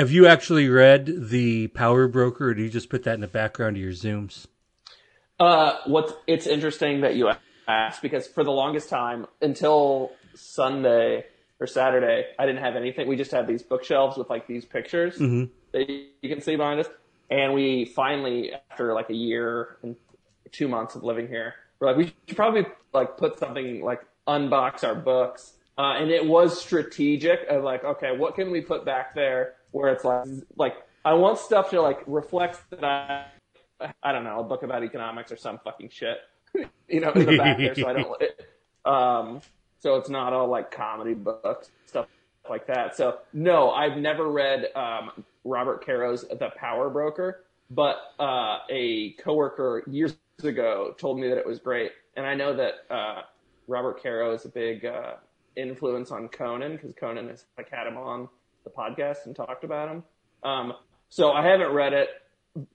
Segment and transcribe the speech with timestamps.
[0.00, 3.26] Have you actually read the Power Broker, or do you just put that in the
[3.26, 4.46] background of your Zooms?
[5.38, 7.30] Uh, what's it's interesting that you
[7.68, 11.26] asked because for the longest time until Sunday
[11.60, 13.08] or Saturday, I didn't have anything.
[13.08, 15.52] We just had these bookshelves with like these pictures Mm-hmm.
[15.72, 16.88] that you can see behind us.
[17.30, 19.96] And we finally, after like a year and
[20.50, 22.64] two months of living here, we're like, we should probably
[22.94, 25.52] like put something like unbox our books.
[25.76, 29.92] Uh, and it was strategic of like, okay, what can we put back there where
[29.92, 30.26] it's like,
[30.56, 30.74] like
[31.04, 33.32] I want stuff to like reflect that
[33.80, 36.18] I, I don't know, a book about economics or some fucking shit,
[36.88, 38.22] you know, in the back there, so I don't.
[38.22, 38.40] It,
[38.84, 39.40] um,
[39.78, 42.06] so it's not all like comedy books, stuff
[42.48, 42.96] like that.
[42.96, 49.82] So no, I've never read um, Robert Caro's The Power Broker, but uh, a coworker
[49.86, 53.22] years ago told me that it was great, and I know that uh,
[53.66, 55.14] Robert Caro is a big uh,
[55.56, 58.28] influence on Conan because Conan has like had him on
[58.64, 60.04] the podcast and talked about them.
[60.42, 60.72] Um,
[61.08, 62.08] so I haven't read it.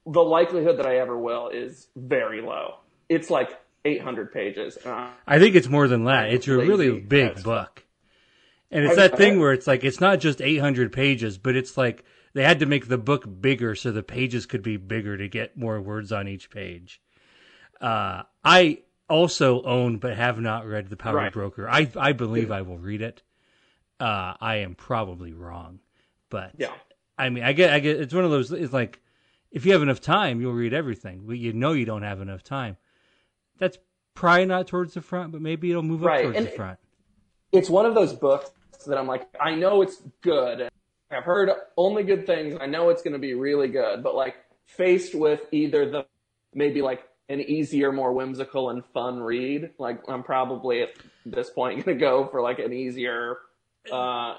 [0.05, 2.76] The likelihood that I ever will is very low.
[3.09, 4.77] It's like 800 pages.
[4.85, 6.32] I, think it's more than that.
[6.32, 7.84] It's a really big book.
[8.71, 12.04] And it's that thing where it's like it's not just 800 pages, but it's like
[12.34, 15.55] they had to make the book bigger so the pages could be bigger to get
[15.55, 16.99] more words on each page.
[17.79, 21.31] Uh, I also own but have not read The Power Right.
[21.34, 21.70] Broker.
[21.70, 23.21] I I believe I will read it.
[23.99, 25.79] Uh, I am probably wrong,
[26.29, 26.71] but yeah.
[27.18, 27.99] I mean, I get, I get.
[27.99, 28.51] It's one of those.
[28.51, 28.99] It's like
[29.51, 31.23] if you have enough time, you'll read everything.
[31.26, 32.77] But you know you don't have enough time.
[33.57, 33.77] That's
[34.13, 36.79] probably not towards the front, but maybe it'll move up towards and- the front.
[37.51, 38.51] it's one of those books
[38.85, 40.70] that I'm like, I know it's good.
[41.09, 42.57] I've heard only good things.
[42.59, 46.05] I know it's going to be really good, but like faced with either the
[46.53, 50.90] maybe like an easier, more whimsical and fun read, like I'm probably at
[51.26, 53.37] this point going to go for like an easier
[53.91, 54.35] uh,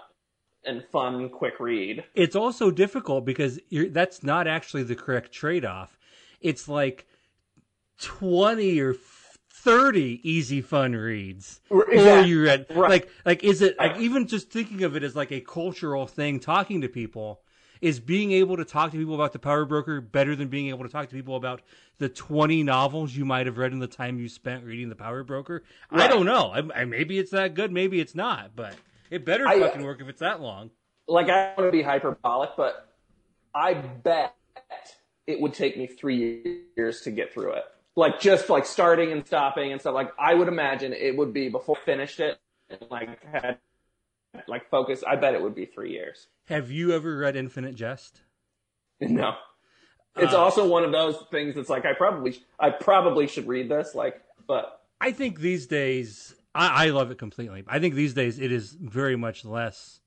[0.67, 2.05] and fun, quick read.
[2.15, 5.99] It's also difficult because you're, that's not actually the correct trade off.
[6.41, 7.07] It's like
[8.01, 8.95] twenty or
[9.51, 11.61] thirty easy fun reads.
[11.71, 12.91] Or you read Right.
[12.91, 16.07] like like is it like uh, even just thinking of it as like a cultural
[16.07, 17.41] thing, talking to people.
[17.83, 20.83] Is being able to talk to people about the Power Broker better than being able
[20.85, 21.61] to talk to people about
[21.99, 25.23] the 20 novels you might have read in the time you spent reading the Power
[25.23, 25.63] Broker?
[25.91, 26.53] I don't know.
[26.55, 28.75] I, I, maybe it's that good, maybe it's not, but
[29.11, 30.71] it better I- fucking work if it's that long.
[31.09, 32.89] like I don't want to be hyperbolic, but
[33.55, 34.35] I bet
[35.27, 37.65] it would take me three years to get through it.
[37.97, 39.95] Like just like starting and stopping and stuff.
[39.95, 43.59] Like I would imagine it would be before I finished it and like had
[44.47, 45.03] like focus.
[45.07, 46.27] I bet it would be three years.
[46.49, 48.21] Have you ever read Infinite Jest?
[49.01, 49.35] No,
[50.17, 53.69] it's Uh, also one of those things that's like I probably I probably should read
[53.71, 53.95] this.
[53.95, 57.65] Like, but I think these days, I, I love it completely.
[57.69, 60.01] I think these days it is very much less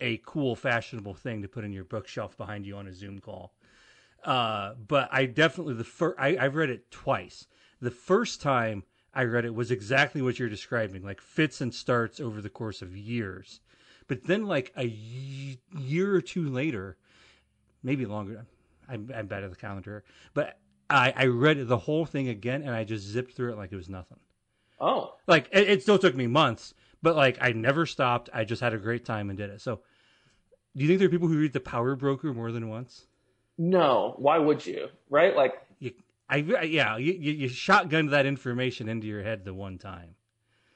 [0.00, 3.54] a cool, fashionable thing to put in your bookshelf behind you on a Zoom call.
[4.24, 7.46] Uh, but I definitely the first I've read it twice.
[7.80, 8.82] The first time
[9.14, 12.82] I read it was exactly what you're describing, like fits and starts over the course
[12.82, 13.60] of years.
[14.06, 16.96] But then, like a year or two later,
[17.82, 18.46] maybe longer.
[18.88, 22.70] I'm, I'm bad at the calendar, but I, I read the whole thing again, and
[22.70, 24.18] I just zipped through it like it was nothing.
[24.80, 28.30] Oh, Like it, it still took me months, but like I never stopped.
[28.32, 29.60] I just had a great time and did it.
[29.60, 29.80] So,
[30.76, 33.06] do you think there are people who read The Power Broker more than once?
[33.58, 34.88] no, why would you?
[35.10, 35.36] Right?
[35.36, 35.92] Like You,
[36.30, 40.14] I, yeah, you, you, shotgunned that information into your head the one time.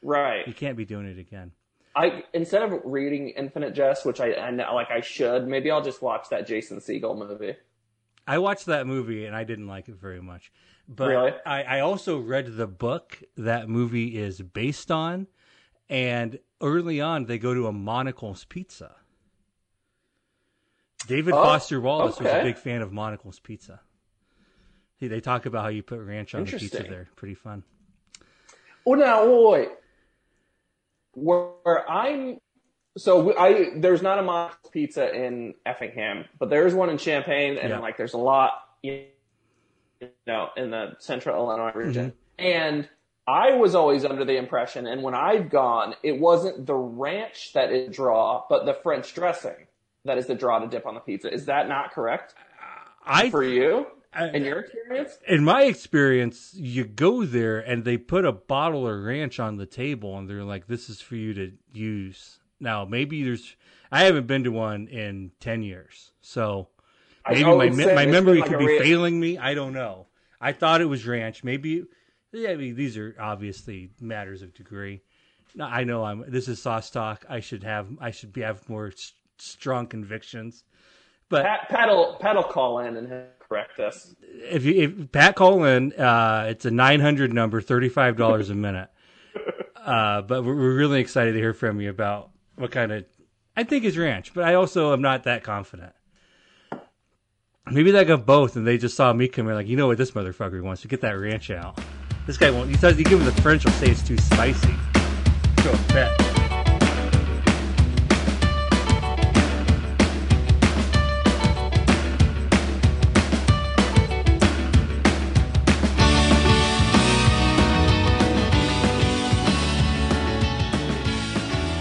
[0.02, 0.46] right.
[0.46, 1.52] You can't be doing it again.
[1.94, 5.82] I instead of reading Infinite Jest, which I, I know, like I should, maybe I'll
[5.82, 7.54] just watch that Jason Segel movie.
[8.26, 10.52] I watched that movie and I didn't like it very much.
[10.88, 11.32] But Really?
[11.46, 15.26] I, I also read the book that movie is based on,
[15.88, 18.96] and early on they go to a Monical's Pizza.
[21.06, 23.80] David Oh, Foster Wallace was a big fan of Monical's Pizza.
[24.96, 27.08] He, they talk about how you put ranch on the pizza there.
[27.16, 27.64] Pretty fun.
[28.86, 29.68] Oh, now wait,
[31.14, 32.38] where, where I'm,
[32.96, 37.58] so I there's not a Mox Pizza in Effingham, but there is one in Champaign,
[37.58, 37.78] and Yeah.
[37.78, 38.52] like there's a lot,
[38.82, 39.06] you
[40.26, 42.44] know, in the Central Illinois region, Mm-hmm.
[42.46, 42.88] and.
[43.24, 47.70] I was always under the impression, and when I've gone, it wasn't the ranch that
[47.72, 49.68] is draw, but the French dressing
[50.04, 51.32] that is the draw to dip on the pizza.
[51.32, 52.34] Is that not correct
[53.06, 53.86] I for you?
[54.12, 55.18] I- In your experience?
[55.28, 59.66] in my experience, you go there and they put a bottle of ranch on the
[59.66, 62.40] table and they're like, this is for you to use.
[62.58, 63.54] Now, maybe there's,
[63.92, 66.10] I haven't been to one in 10 years.
[66.22, 66.70] So
[67.28, 69.38] maybe my, me- my memory like could be failing me.
[69.38, 70.06] I don't know.
[70.40, 71.44] I thought it was ranch.
[71.44, 71.84] Maybe,
[72.32, 75.02] yeah, I mean, these are obviously matters of degree.
[75.60, 77.24] I know I'm, this is sauce talk.
[77.28, 80.64] I should have, I should be, have more s- strong convictions.
[81.28, 84.14] But Pat, Pat'll Pat'll call in and correct us.
[84.22, 88.50] if you if Pat call in, uh, it's a nine hundred number, thirty five dollars
[88.50, 88.90] a minute.
[89.84, 93.04] Uh, but we're, we're really excited to hear from you about what kind of.
[93.56, 95.92] I think is ranch, but I also am not that confident.
[97.70, 99.96] Maybe they got both, and they just saw me come in like, you know what,
[99.96, 101.78] this motherfucker wants to get that ranch out.
[102.26, 102.68] This guy won't.
[102.68, 104.74] He says you give him the French, will say it's too spicy.
[105.62, 106.10] Go bet.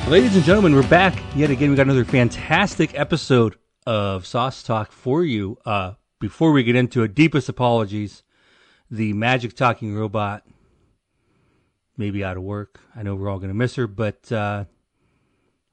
[0.07, 1.69] Ladies and gentlemen, we're back yet again.
[1.69, 3.55] We got another fantastic episode
[3.85, 5.57] of Sauce Talk for you.
[5.65, 8.23] Uh, before we get into it, deepest apologies.
[8.89, 10.43] The magic talking robot
[11.97, 12.79] may be out of work.
[12.95, 14.65] I know we're all going to miss her, but uh,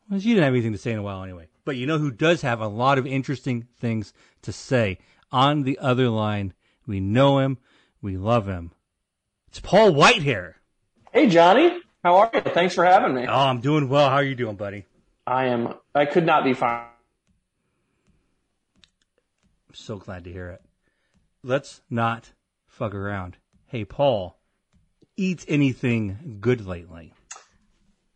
[0.09, 1.49] well, she didn't have anything to say in a while anyway.
[1.65, 4.13] But you know who does have a lot of interesting things
[4.43, 4.99] to say
[5.31, 6.55] on the other line?
[6.87, 7.59] We know him,
[8.01, 8.73] we love him.
[9.49, 10.55] It's Paul Whitehair.
[11.13, 12.41] Hey Johnny, how are you?
[12.41, 13.27] Thanks for having me.
[13.27, 14.09] Oh, I'm doing well.
[14.09, 14.87] How are you doing, buddy?
[15.27, 15.75] I am.
[15.95, 16.87] I could not be fine.
[19.69, 20.62] I'm so glad to hear it.
[21.43, 22.32] Let's not
[22.67, 23.37] fuck around.
[23.67, 24.38] Hey, Paul,
[25.17, 27.12] eat anything good lately?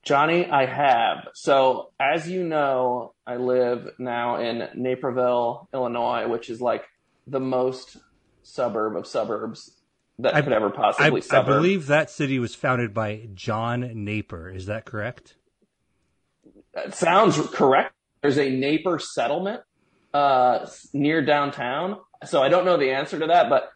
[0.03, 1.29] Johnny, I have.
[1.35, 6.85] So, as you know, I live now in Naperville, Illinois, which is like
[7.27, 7.99] the most
[8.43, 9.77] suburb of suburbs
[10.19, 11.47] that I- could ever I, possibly I suburb.
[11.47, 14.49] believe that city was founded by John Napier.
[14.49, 15.37] Is that correct?
[16.75, 17.95] That sounds correct.
[18.23, 19.63] There's a Naper settlement
[20.15, 21.99] uh, near downtown.
[22.25, 23.71] So I don't know the answer to that, but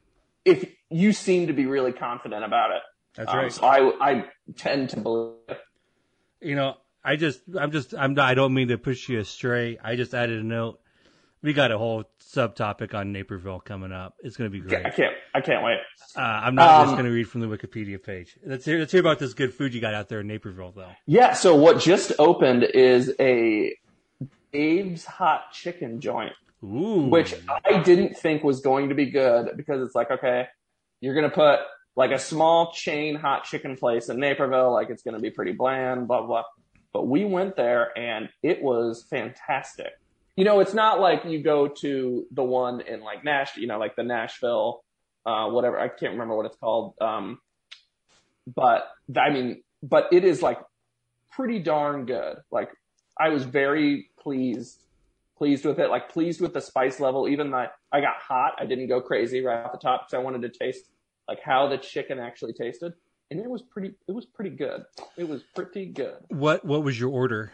[0.45, 2.83] if you seem to be really confident about it,
[3.17, 4.25] That's um, so I I
[4.57, 5.35] tend to believe.
[5.49, 5.59] it.
[6.41, 6.75] You know,
[7.05, 9.79] I just, I'm just, I'm not, I don't mean to push you astray.
[9.83, 10.79] I just added a note.
[11.43, 14.15] We got a whole subtopic on Naperville coming up.
[14.23, 14.85] It's going to be great.
[14.85, 15.79] I can't I can't wait.
[16.17, 18.37] Uh, I'm not just Um, going to read from the Wikipedia page.
[18.45, 20.91] Let's hear, let's hear about this good food you got out there in Naperville, though.
[21.07, 21.35] Yeah.
[21.35, 23.77] So what just opened is a
[24.53, 26.33] Dave's Hot Chicken joint.
[26.65, 27.35] Ooh, which
[27.65, 30.47] I didn't think was going to be good because it's like, okay,
[31.01, 31.61] you're going to put
[31.97, 35.53] like a small chain hot chicken place in Naperville, like it's going to be pretty
[35.53, 36.45] bland, blah, blah.
[36.93, 39.93] But we went there and it was fantastic.
[40.37, 43.79] You know, it's not like you go to the one in like Nash, you know,
[43.79, 44.85] like the Nashville,
[45.25, 46.95] uh, whatever, I can't remember what it's called.
[47.01, 47.39] Um,
[48.55, 50.59] but I mean, but it is like
[51.33, 52.37] pretty darn good.
[52.51, 52.71] Like
[53.19, 54.83] I was very pleased
[55.39, 57.29] pleased with it, like pleased with the spice level.
[57.29, 60.23] Even though I got hot, I didn't go crazy right off the top because I
[60.23, 60.89] wanted to taste
[61.29, 62.93] like how the chicken actually tasted,
[63.31, 63.95] and it was pretty.
[64.09, 64.85] It was pretty good.
[65.17, 66.17] It was pretty good.
[66.29, 67.53] what, what was your order?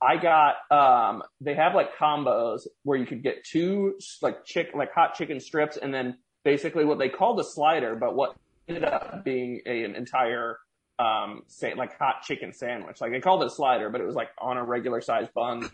[0.00, 4.92] I got um they have like combos where you could get two like chick like
[4.92, 8.36] hot chicken strips and then basically what they called a slider, but what
[8.68, 10.58] ended up being a, an entire
[10.98, 13.00] um say like hot chicken sandwich.
[13.00, 15.68] Like they called it a slider, but it was like on a regular sized bun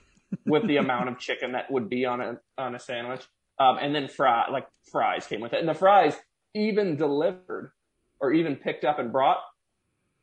[0.46, 3.22] with the amount of chicken that would be on a on a sandwich.
[3.58, 5.60] Um and then fry like fries came with it.
[5.60, 6.16] And the fries
[6.54, 7.72] even delivered
[8.20, 9.38] or even picked up and brought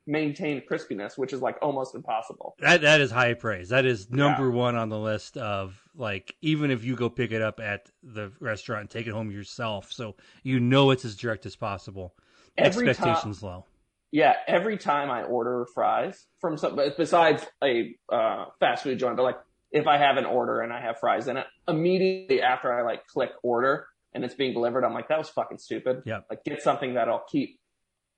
[0.07, 2.55] maintained crispiness, which is like almost impossible.
[2.59, 3.69] That that is high praise.
[3.69, 7.41] That is number one on the list of like even if you go pick it
[7.41, 11.45] up at the restaurant and take it home yourself, so you know it's as direct
[11.45, 12.15] as possible.
[12.57, 13.65] Every time- Expectations low.
[14.11, 19.23] Yeah, every time I order fries from some, besides a uh, fast food joint, but
[19.23, 19.37] like
[19.71, 23.05] if I have an order and I have fries in it, immediately after I like
[23.07, 26.03] click order and it's being delivered, I'm like, that was fucking stupid.
[26.05, 26.25] Yep.
[26.29, 27.59] Like get something that I'll keep.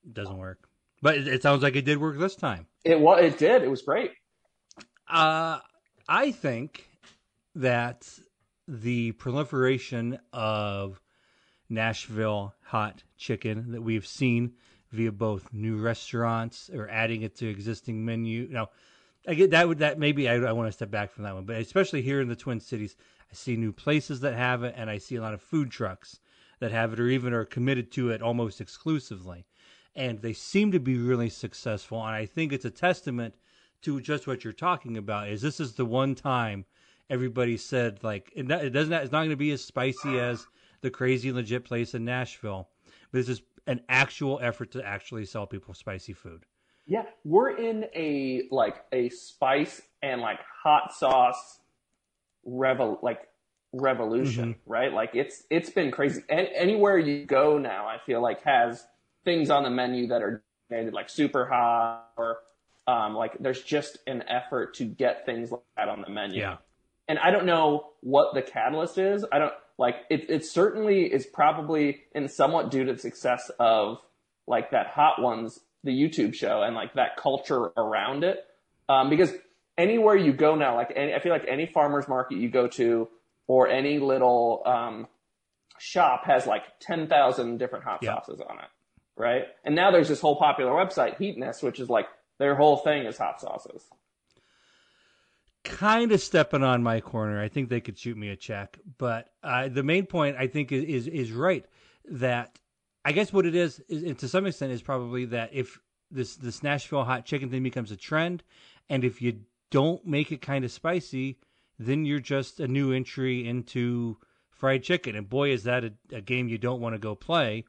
[0.06, 0.68] It Doesn't work.
[1.02, 2.68] But it, it sounds like it did work this time.
[2.86, 3.64] It was, it did.
[3.64, 4.12] It was great.
[5.10, 5.60] Uh,
[6.08, 6.88] I think
[7.56, 8.08] that
[8.68, 11.02] the proliferation of
[11.70, 14.54] Nashville hot chicken that we've seen
[14.92, 18.48] via both new restaurants or adding it to existing menu.
[18.50, 18.70] Now,
[19.28, 21.46] I get that would that maybe I, I want to step back from that one,
[21.46, 22.96] but especially here in the Twin Cities,
[23.32, 26.20] I see new places that have it, and I see a lot of food trucks
[26.60, 29.46] that have it, or even are committed to it almost exclusively,
[29.96, 32.00] and they seem to be really successful.
[32.00, 33.36] And I think it's a testament
[33.84, 35.30] to just what you're talking about.
[35.30, 36.66] Is this is the one time
[37.10, 40.48] everybody said like it, doesn't it's not going to be as spicy as
[40.82, 42.70] the crazy legit place in Nashville,
[43.12, 46.46] but this is an actual effort to actually sell people spicy food.
[46.86, 51.60] Yeah, we're in a like a spice and like hot sauce
[52.44, 53.20] revel like
[53.72, 54.92] revolution, right?
[54.92, 56.24] Like it's it's been crazy.
[56.30, 58.86] And anywhere you go now, I feel like has
[59.24, 60.44] things on the menu that are
[60.92, 62.40] like super hot or
[62.88, 66.40] um, like there's just an effort to get things like that on the menu.
[66.40, 66.58] Yeah.
[67.08, 69.26] and I don't know what the catalyst is.
[69.32, 70.30] I don't like it.
[70.30, 73.98] It certainly is probably in somewhat due to the success of
[74.48, 78.46] like that Hot Ones, the YouTube show, and like that culture around it.
[78.90, 79.32] Um, because
[79.78, 83.08] anywhere you go now, like any, I feel like any farmer's market you go to
[83.48, 85.08] or any little um,
[85.80, 88.16] shop has like 10,000 different hot Yeah.
[88.16, 88.70] sauces on it,
[89.16, 89.44] right?
[89.64, 93.18] And now there's this whole popular website, Heatonist, which is like their whole thing is
[93.18, 93.84] hot sauces.
[95.64, 97.42] Kind of stepping on my corner.
[97.42, 100.72] I think they could shoot me a check, but uh, the main point I think
[100.72, 101.66] is, is is right
[102.06, 102.60] that
[103.06, 106.36] I guess what it is, is and to some extent is probably that if this
[106.36, 108.44] this Nashville hot chicken thing becomes a trend,
[108.90, 111.40] and if you don't make it kind of spicy,
[111.80, 114.18] then you're just a new entry into
[114.52, 117.66] fried chicken, and boy, is that a, a game you don't want to go play.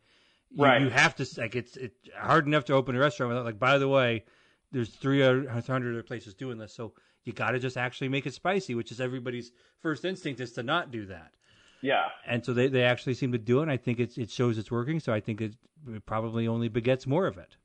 [0.50, 0.82] You, Right.
[0.82, 3.78] you have to like it's it's hard enough to open a restaurant without like by
[3.78, 4.24] the way
[4.70, 5.48] there's 300
[5.92, 6.92] other places doing this so
[7.24, 10.62] you got to just actually make it spicy which is everybody's first instinct is to
[10.62, 11.32] not do that
[11.80, 12.06] Yeah.
[12.26, 14.58] and so they, they actually seem to do it and i think it's, it shows
[14.58, 15.54] it's working so i think it,
[15.88, 17.56] it probably only begets more of it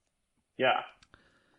[0.57, 0.81] Yeah.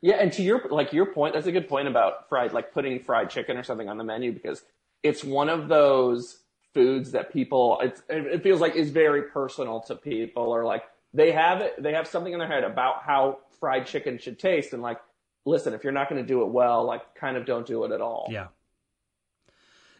[0.00, 3.00] Yeah, and to your like your point, that's a good point about fried like putting
[3.00, 4.62] fried chicken or something on the menu because
[5.02, 6.38] it's one of those
[6.72, 10.84] foods that people it's, it it feels like is very personal to people or like
[11.12, 14.72] they have it they have something in their head about how fried chicken should taste
[14.72, 15.00] and like
[15.48, 17.92] listen, if you're not going to do it well, like kind of don't do it
[17.92, 18.28] at all.
[18.30, 18.48] yeah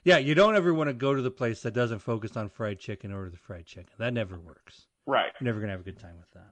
[0.05, 2.78] yeah you don't ever want to go to the place that doesn't focus on fried
[2.78, 5.33] chicken or the fried chicken that never works Right.
[5.40, 6.45] You're never gonna have a good time with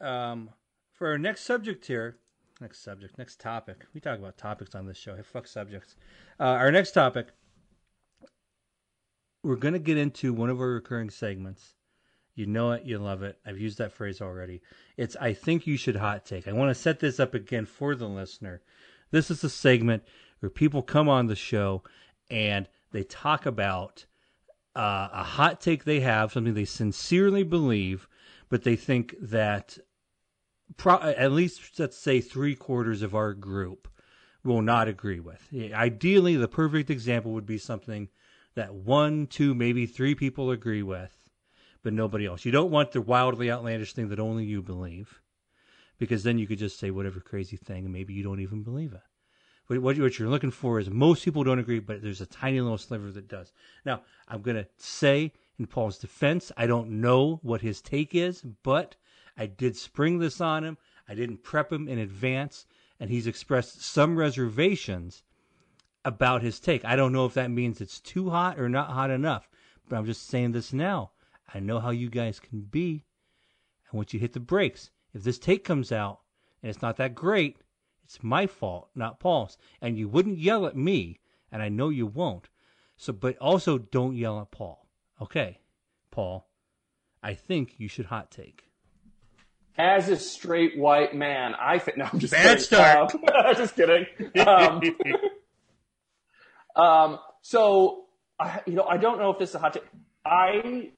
[0.00, 0.06] that.
[0.08, 0.50] Um,
[0.92, 2.16] for our next subject here,
[2.60, 3.86] next subject, next topic.
[3.92, 5.16] We talk about topics on this show.
[5.16, 5.96] Hey, fuck subjects.
[6.38, 7.32] Uh, our next topic,
[9.42, 11.74] we're gonna get into one of our recurring segments.
[12.34, 13.38] You know it, you love it.
[13.44, 14.62] I've used that phrase already.
[14.96, 16.48] It's I think you should hot take.
[16.48, 18.62] I want to set this up again for the listener.
[19.10, 20.02] This is a segment
[20.40, 21.82] where people come on the show
[22.30, 24.06] and they talk about
[24.74, 28.08] uh, a hot take they have, something they sincerely believe,
[28.48, 29.78] but they think that
[30.76, 33.88] pro- at least let's say three quarters of our group
[34.44, 35.48] will not agree with.
[35.54, 38.08] Ideally, the perfect example would be something
[38.54, 41.21] that one, two, maybe three people agree with,
[41.82, 42.44] but nobody else.
[42.44, 45.20] You don't want the wildly outlandish thing that only you believe,
[45.98, 48.92] because then you could just say whatever crazy thing, and maybe you don't even believe
[48.92, 49.02] it.
[49.68, 52.60] But what what you're looking for is most people don't agree, but there's a tiny
[52.60, 53.52] little sliver that does.
[53.84, 58.42] Now, I'm going to say in Paul's defense, I don't know what his take is,
[58.42, 58.96] but
[59.36, 60.78] I did spring this on him.
[61.08, 62.66] I didn't prep him in advance,
[62.98, 65.22] and he's expressed some reservations
[66.04, 66.84] about his take.
[66.84, 69.48] I don't know if that means it's too hot or not hot enough,
[69.88, 71.11] but I'm just saying this now.
[71.54, 73.04] I know how you guys can be.
[73.90, 76.20] And once you hit the brakes, if this take comes out
[76.62, 77.58] and it's not that great,
[78.04, 79.56] it's my fault, not Paul's.
[79.80, 82.48] And you wouldn't yell at me, and I know you won't.
[82.96, 84.86] So, but also don't yell at Paul.
[85.20, 85.60] Okay,
[86.10, 86.48] Paul,
[87.22, 88.64] I think you should hot take.
[89.78, 92.62] As a straight white man, I think no, I'm just Bad kidding.
[92.64, 93.14] start.
[93.14, 93.20] Um,
[93.56, 94.06] just kidding.
[94.46, 94.82] Um,
[96.84, 98.04] um, so
[98.38, 99.84] I, you know, I don't know if this is a hot take.
[100.24, 100.90] I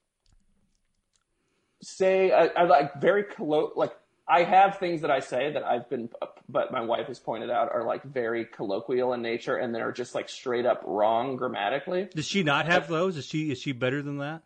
[1.85, 3.95] say I, I like very collo- like
[4.27, 6.09] I have things that I say that I've been,
[6.49, 10.15] but my wife has pointed out are like very colloquial in nature and they're just
[10.15, 12.09] like straight up wrong grammatically.
[12.13, 13.17] Does she not have those?
[13.17, 14.41] Is she is she better than that?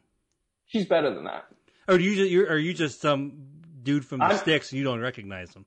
[0.65, 1.45] She's better than that.
[1.87, 3.33] Or do you just, you're, are you just some
[3.81, 5.65] dude from the I'm- sticks and you don't recognize him?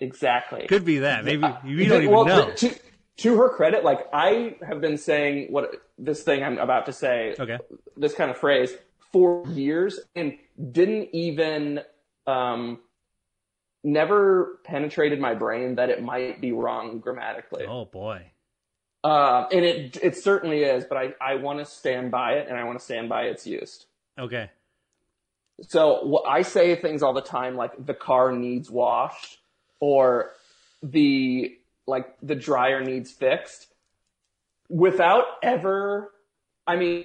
[0.00, 0.66] Exactly.
[0.66, 1.24] Could be that.
[1.24, 2.50] Maybe you don't even well, know.
[2.50, 2.74] To,
[3.18, 7.36] to her credit, like I have been saying what this thing I'm about to say,
[7.38, 7.58] Okay.
[7.98, 8.72] this kind of phrase
[9.12, 10.38] for years, and
[10.72, 11.80] didn't even,
[12.26, 12.80] um,
[13.82, 17.64] never penetrated my brain that it might be wrong grammatically.
[17.66, 18.26] Oh boy.
[19.02, 22.58] Uh, and it it certainly is, but I I want to stand by it, and
[22.58, 23.86] I want to stand by its use.
[24.18, 24.50] Okay.
[25.68, 29.38] So I say things all the time like the car needs washed
[29.78, 30.32] or
[30.82, 33.68] the like the dryer needs fixed
[34.68, 36.12] without ever
[36.66, 37.04] I mean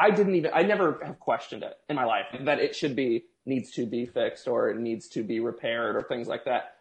[0.00, 3.26] I didn't even I never have questioned it in my life that it should be
[3.44, 6.76] needs to be fixed or it needs to be repaired or things like that.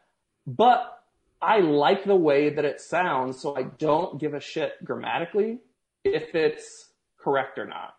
[0.47, 1.03] But
[1.41, 5.59] I like the way that it sounds so I don't give a shit grammatically
[6.05, 7.95] if it's correct or not.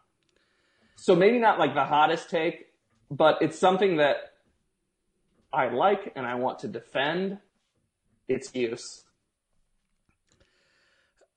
[0.96, 2.66] So maybe not like the hottest take,
[3.10, 4.16] but it's something that
[5.52, 7.38] I like and I want to defend
[8.26, 9.04] its use.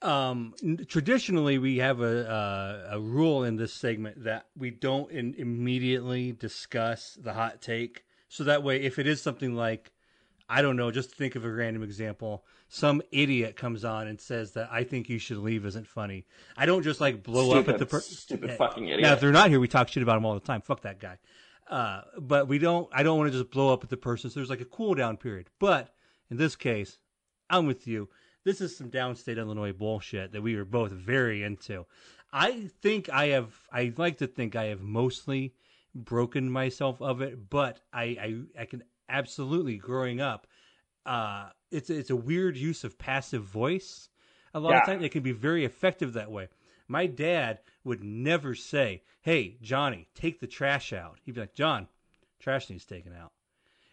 [0.03, 0.53] Um,
[0.87, 6.33] traditionally, we have a uh, a rule in this segment that we don't in, immediately
[6.33, 8.03] discuss the hot take.
[8.27, 9.91] So that way, if it is something like,
[10.49, 14.51] I don't know, just think of a random example, some idiot comes on and says
[14.53, 16.25] that I think you should leave isn't funny.
[16.57, 18.17] I don't just like blow stupid, up at the person.
[18.17, 19.01] Stupid fucking idiot.
[19.01, 20.61] Now, if they're not here, we talk shit about them all the time.
[20.61, 21.17] Fuck that guy.
[21.69, 22.89] Uh, but we don't.
[22.91, 24.29] I don't want to just blow up at the person.
[24.29, 25.47] So there's like a cool down period.
[25.59, 25.93] But
[26.29, 26.97] in this case,
[27.49, 28.09] I'm with you.
[28.43, 31.85] This is some downstate Illinois bullshit that we were both very into.
[32.31, 33.53] I think I have.
[33.71, 35.53] I like to think I have mostly
[35.95, 40.47] broken myself of it, but I I, I can absolutely growing up.
[41.05, 44.09] Uh, it's it's a weird use of passive voice.
[44.53, 44.79] A lot Yeah.
[44.79, 46.47] of times it can be very effective that way.
[46.87, 51.87] My dad would never say, "Hey, Johnny, take the trash out." He'd be like, "John,
[52.39, 53.31] trash needs taken out,"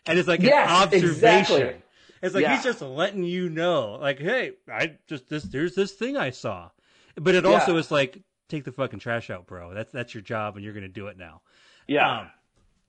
[0.06, 1.60] and it's like Yes, an observation.
[1.66, 1.82] exactly.
[2.22, 2.54] It's like Yeah.
[2.54, 6.70] he's just letting you know, like, "Hey, I just this there's this thing I saw,"
[7.16, 7.50] but it Yeah.
[7.50, 9.72] also is like, "Take the fucking trash out, bro.
[9.74, 11.42] That's that's your job, and you're gonna do it now."
[11.86, 12.20] yeah.
[12.20, 12.30] Um,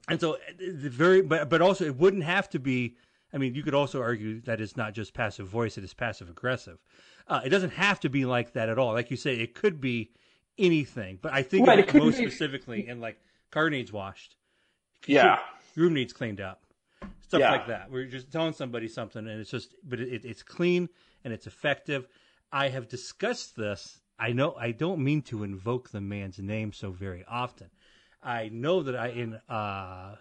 [0.10, 2.98] and so the very, but but also it wouldn't have to be.
[3.34, 6.30] I mean, you could also argue that it's not just passive voice; it is passive
[6.30, 6.80] aggressive.
[7.28, 8.92] Uh, it doesn't have to be like that at all.
[8.94, 10.12] Like you say, it could be
[10.58, 11.20] anything.
[11.22, 13.18] But I think Right, most be- specifically in like
[13.52, 14.36] car needs washed,
[15.06, 15.40] yeah.
[15.76, 16.66] room needs cleaned up,
[17.32, 17.52] stuff Yeah.
[17.52, 17.90] like that.
[17.90, 20.90] We're just telling somebody something, and it's just, but it, it's clean
[21.24, 22.08] and it's effective.
[22.52, 24.02] I have discussed this.
[24.20, 27.70] I know I don't mean to invoke the man's name so very often.
[28.22, 30.16] I know that I in uh,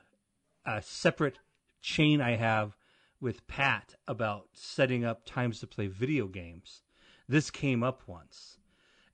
[0.65, 1.41] a separate
[1.83, 2.77] chain I have
[3.21, 6.83] with Pat about setting up times to play video games.
[7.29, 8.59] This came up once,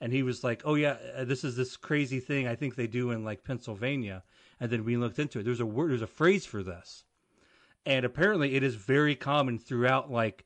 [0.03, 2.87] and he was like, "Oh yeah, uh, this is this crazy thing I think they
[2.87, 4.23] do in like Pennsylvania."
[4.61, 5.45] And then we looked into it.
[5.45, 7.05] There's a word, there's a phrase for this,
[7.87, 10.45] and apparently it is very common throughout like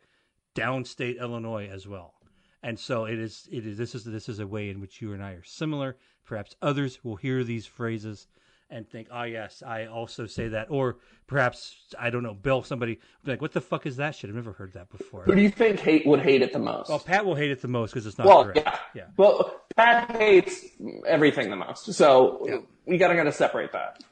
[0.54, 2.14] downstate Illinois as well.
[2.62, 3.48] And so it is.
[3.50, 3.78] It is.
[3.78, 5.96] This is this is a way in which you and I are similar.
[6.26, 8.26] Perhaps others will hear these phrases
[8.68, 12.62] and think, "Oh yes, I also say that." Or perhaps I don't know, Bill.
[12.62, 14.28] Somebody like, "What the fuck is that shit?
[14.28, 16.90] I've never heard that before." Who do you think hate would hate it the most?
[16.90, 18.58] Well, Pat will hate it the most because it's not Well, correct.
[18.62, 18.78] yeah.
[18.94, 19.04] yeah.
[19.16, 20.66] Well, Pat hates
[21.06, 24.02] everything the most, so we gotta gotta separate that.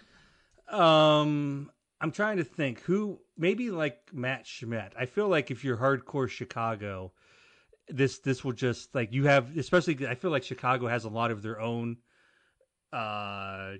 [0.74, 4.92] Um, I'm trying to think who maybe like Matt Schmidt.
[4.98, 7.12] I feel like if you're hardcore Chicago,
[7.88, 11.30] this this will just like you have especially I feel like Chicago has a lot
[11.30, 11.98] of their own
[12.92, 13.74] uh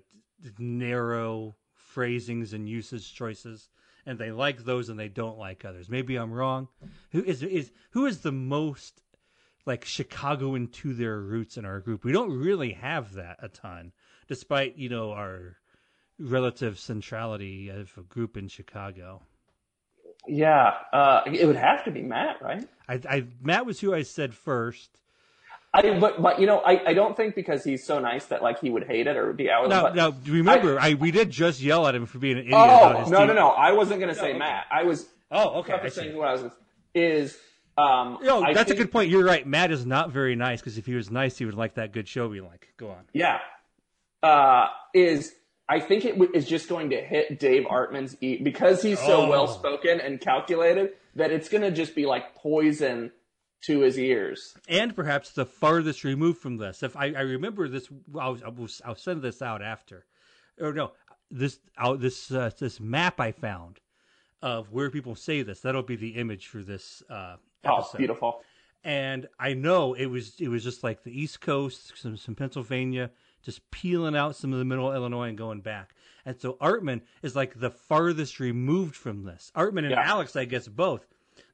[0.59, 3.69] narrow phrasings and usage choices
[4.07, 5.89] and they like those and they don't like others.
[5.89, 6.69] Maybe I'm wrong.
[7.13, 9.03] Who is is who is the most
[9.67, 12.05] like Chicagoan to their roots in our group?
[12.05, 13.93] We don't really have that a ton
[14.27, 15.59] despite, you know, our
[16.19, 19.23] relative centrality of a group in Chicago.
[20.27, 22.67] Yeah, uh, it would have to be Matt, right?
[22.89, 24.91] I, I Matt was who I said first.
[25.73, 28.59] I but but you know I, I don't think because he's so nice that like
[28.61, 29.69] he would hate it or be out.
[29.69, 32.55] Now, but, now remember, I, we did just yell at him for being an idiot.
[32.59, 33.29] oh about his no team.
[33.29, 33.49] no no!
[33.51, 34.39] I wasn't gonna say okay.
[34.39, 34.65] Matt.
[34.73, 35.75] I was Oh, okay.
[35.75, 36.17] I prefacing see.
[36.17, 36.55] what I was gonna,
[36.95, 37.37] is
[37.77, 38.19] um.
[38.23, 39.11] No, I that's think- a good point.
[39.11, 39.47] You're right.
[39.47, 42.09] Matt is not very nice because if he was nice, he would like that good
[42.09, 42.69] show we like.
[42.79, 43.05] Go on.
[43.13, 43.39] Yeah.
[44.23, 45.33] Uh, is
[45.69, 49.27] I think it w- is just going to hit Dave Artman's e- because he's so
[49.27, 49.29] Oh.
[49.29, 53.13] well spoken and calculated that it's going to just be like poison
[53.67, 54.55] to his ears.
[54.69, 56.83] and perhaps the farthest removed from this.
[56.83, 60.07] If I, I remember this, I'll, I'll, I'll send this out after,
[60.61, 60.93] or no,
[61.31, 63.81] this out this uh, this map I found
[64.41, 65.61] of where people say this.
[65.61, 67.99] That'll be the image for this uh, Oh, episode.
[67.99, 68.41] beautiful.
[68.85, 73.11] And I know it was it was just like the East Coast, some some Pennsylvania,
[73.43, 75.95] just peeling out some of the Middle Illinois and going back.
[76.25, 79.51] And so Artman is like the farthest removed from this.
[79.57, 80.03] Artman and Yeah.
[80.03, 81.07] Alex, I guess, both.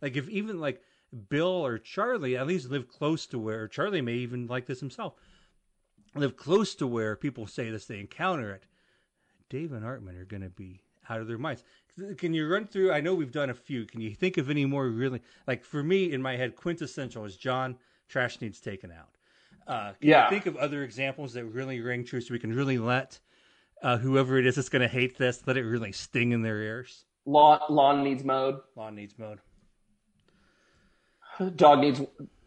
[0.03, 0.83] Like if even like
[1.29, 5.15] Bill or Charlie at least live close to where Charlie may even like this himself.
[6.17, 8.65] Live close to where people say this, they encounter it.
[9.49, 11.63] Dave and Artman are going to be out of their minds.
[12.17, 12.93] Can you run through?
[12.93, 13.85] I know we've done a few.
[13.85, 15.23] Can you think of any more really?
[15.47, 17.77] Like for me, in my head, quintessential is John.
[18.09, 19.11] Trash needs taken out.
[19.67, 20.25] Uh, can Yeah.
[20.25, 23.19] you think of other examples that really ring true, so we can really let
[23.83, 26.61] uh, whoever it is that's going to hate this let it really sting in their
[26.61, 27.05] ears.
[27.27, 28.61] Lawn lawn needs mowed.
[28.77, 29.39] Lawn needs mowed.
[31.57, 32.01] Dog needs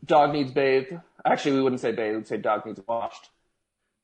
[0.05, 0.97] dog needs bathed.
[1.25, 2.15] Actually, we wouldn't say bathed.
[2.15, 3.29] We'd say dog needs washed.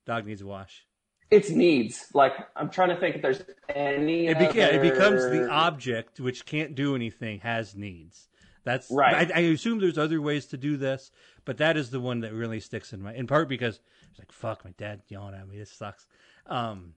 [0.06, 0.86] Dog needs wash.
[1.32, 2.08] It's needs.
[2.13, 4.28] Like I'm trying to think if there's any.
[4.28, 8.28] It, beca- it becomes the object which can't do anything has needs.
[8.63, 9.32] That's Right.
[9.32, 11.12] I, I assume there's other ways to do this,
[11.45, 13.13] but that is the one that really sticks in my.
[13.13, 15.58] In part because it's like fuck, my dad yelling at me.
[15.58, 16.08] This sucks.
[16.45, 16.93] Um,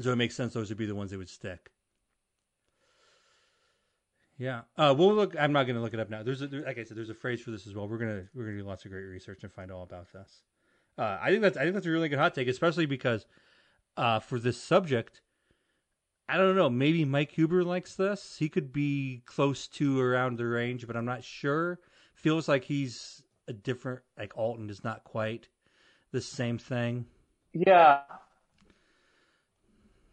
[0.00, 1.70] so it makes sense those would be the ones that would stick.
[4.38, 4.62] Yeah.
[4.76, 5.34] Uh, we'll look.
[5.38, 6.22] I'm not going to look it up now.
[6.22, 7.86] There's a, there, like I said, there's a phrase for this as well.
[7.86, 10.42] We're gonna we're gonna do lots of great research and find all about this.
[10.96, 13.26] Uh, I think that's I think that's a really good hot take, especially because
[13.98, 15.20] uh, for this subject,
[16.30, 16.70] I don't know.
[16.70, 18.36] Maybe Mike Huber likes this.
[18.38, 21.80] He could be close to around the range, but I'm not sure.
[22.14, 24.02] feels like he's a different.
[24.16, 25.48] Like Alton is not quite
[26.12, 27.06] the same thing.
[27.52, 28.00] Yeah.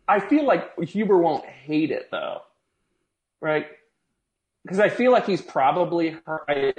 [0.07, 2.41] I feel like Huber won't hate it though,
[3.39, 3.67] right?
[4.63, 6.73] Because I feel like he's probably I,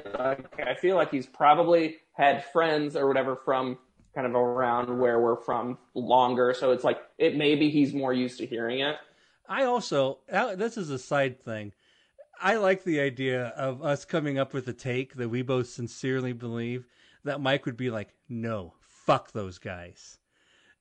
[0.81, 3.79] feel like he's probably had friends or whatever from
[4.17, 6.55] kind of around where we're from longer.
[6.59, 8.97] So it's like it maybe he's more used to hearing it.
[9.49, 11.73] I also this is a side thing.
[12.41, 16.33] I like the idea of us coming up with a take that we both sincerely
[16.33, 16.87] believe
[17.25, 20.19] that Mike would be like, "No, fuck those guys."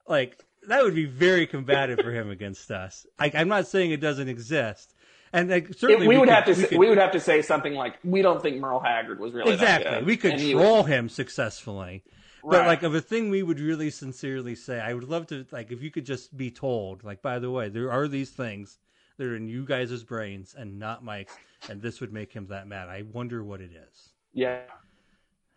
[0.07, 3.05] Like that would be very combative for him against us.
[3.17, 4.93] I, am not saying it doesn't exist,
[5.33, 7.11] and like, certainly we, we, would could, have to we, say, could, we would have
[7.13, 10.51] to say something like, "We don't think Merle Haggard was really exactly." We could and
[10.51, 12.03] troll him successfully,
[12.49, 15.71] but like of a thing we would really sincerely say, I would love to like
[15.71, 18.77] if you could just be told, like, by the way, there are these things
[19.17, 21.35] that are in you guys' brains and not Mike's,
[21.69, 22.87] and this would make him that mad.
[22.87, 24.09] I wonder what it is.
[24.33, 24.61] Yeah.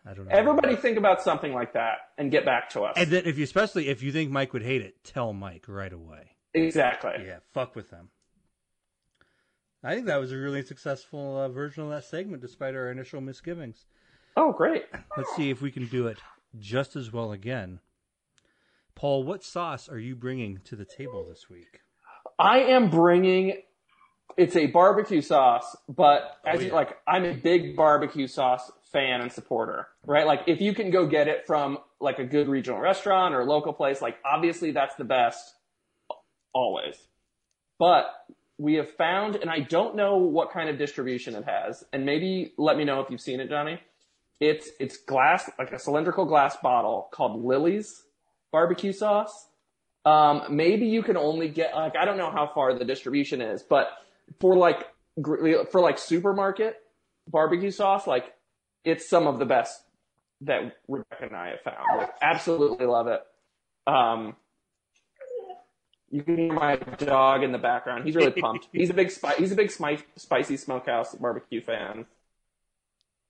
[0.05, 0.35] I don't know.
[0.35, 2.95] Everybody think about something like that and get back to us.
[2.97, 5.93] And then if you especially if you think Mike would hate it, tell Mike right
[5.93, 6.35] away.
[6.53, 7.13] exactly.
[7.25, 8.09] Yeah, fuck with them.
[9.83, 13.21] I think that was a really successful uh, version of that segment, despite our initial
[13.21, 13.85] misgivings.
[14.37, 14.85] Oh, great.
[15.17, 16.17] Let's see if we can do it
[16.59, 17.79] just as well again.
[18.95, 21.81] Paul, what sauce are you bringing to the table this week?
[22.37, 23.61] I am bringing.
[24.37, 28.71] It's a barbecue sauce, but oh, as Oh, you, like, I'm a big barbecue sauce
[28.91, 30.25] fan and supporter, right?
[30.25, 33.73] Like, if you can go get it from like a good regional restaurant or local
[33.73, 35.53] place, like obviously that's the best,
[36.53, 36.95] always.
[37.77, 38.05] But
[38.57, 42.53] we have found, and I don't know what kind of distribution it has, and maybe
[42.57, 43.79] let me know if you've seen it, Johnny.
[44.41, 48.03] It's it's glass, like a cylindrical glass bottle called Lily's
[48.51, 49.47] barbecue sauce.
[50.03, 53.61] Um, maybe you can only get like I don't know how far the distribution is,
[53.61, 53.89] but
[54.39, 54.87] for like
[55.71, 56.77] for like supermarket
[57.29, 58.33] barbecue sauce, like
[58.83, 59.79] it's some of the best
[60.41, 61.99] that Rebecca and I have found.
[61.99, 63.21] Like, absolutely love it.
[63.85, 64.35] Um,
[66.09, 68.05] you can hear my dog in the background.
[68.05, 68.69] He's really pumped.
[68.73, 72.05] He's a big spi- he's a big smi- spicy smokehouse barbecue fan.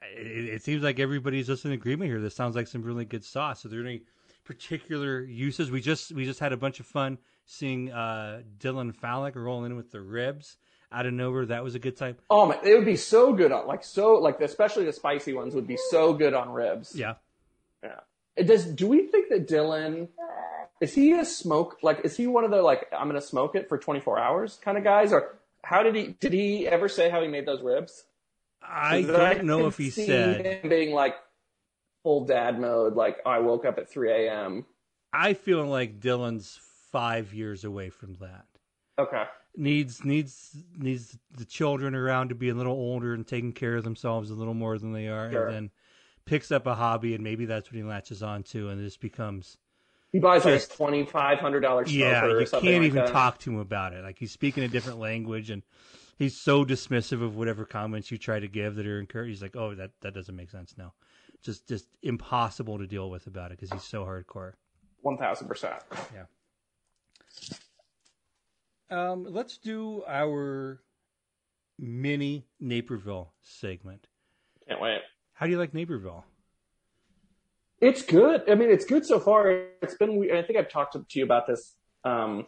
[0.01, 2.19] It, it seems like everybody's just in agreement here.
[2.19, 3.65] This sounds like some really good sauce.
[3.65, 4.03] Are there any
[4.43, 5.71] particular uses?
[5.71, 9.75] We just we just had a bunch of fun seeing uh, Dylan Fallick roll in
[9.75, 10.57] with the ribs
[10.91, 11.45] out of nowhere.
[11.45, 12.17] That was a good time.
[12.29, 15.53] Oh man, it would be so good on like so like especially the spicy ones
[15.55, 16.95] would be so good on ribs.
[16.95, 17.15] Yeah.
[17.83, 17.99] Yeah.
[18.35, 18.65] It does.
[18.65, 20.09] Do we think that Dylan
[20.79, 23.69] is he a smoke like is he one of the like I'm gonna smoke it
[23.69, 27.21] for 24 hours kind of guys or how did he did he ever say how
[27.21, 28.03] he made those ribs?
[28.61, 30.45] I don't know if he said.
[30.45, 31.15] him being like
[32.03, 32.95] full dad mode.
[32.95, 34.65] Like oh, I woke up at 3 a.m.
[35.13, 36.59] I feel like Dylan's
[36.91, 38.45] five years away from that.
[38.99, 39.23] Okay.
[39.57, 43.83] Needs needs needs the children around to be a little older and taking care of
[43.83, 45.47] themselves a little more than they are, Sure.
[45.47, 45.71] and then
[46.25, 49.57] picks up a hobby and maybe that's what he latches on to, and this becomes
[50.13, 52.23] He buys like Just- a twenty five hundred dollar yeah.
[52.23, 53.11] or You something can't like even that.
[53.11, 54.03] talk to him about it.
[54.03, 55.63] Like he's speaking a different language and.
[56.17, 59.29] He's so dismissive of whatever comments you try to give that are encouraged.
[59.29, 60.93] He's like, "Oh, that, that doesn't make sense." No,
[61.41, 64.53] just just impossible to deal with about it because he's so hardcore.
[65.01, 65.81] One thousand percent.
[66.13, 66.25] Yeah.
[68.91, 70.81] Um, let's do our
[71.79, 74.07] mini Naperville segment.
[74.67, 74.99] Can't wait.
[75.33, 76.25] How do you like Naperville?
[77.79, 78.47] It's good.
[78.47, 79.49] I mean, it's good so far.
[79.81, 80.17] It's been.
[80.17, 81.75] we- I think I've talked to, to you about this.
[82.03, 82.45] Um,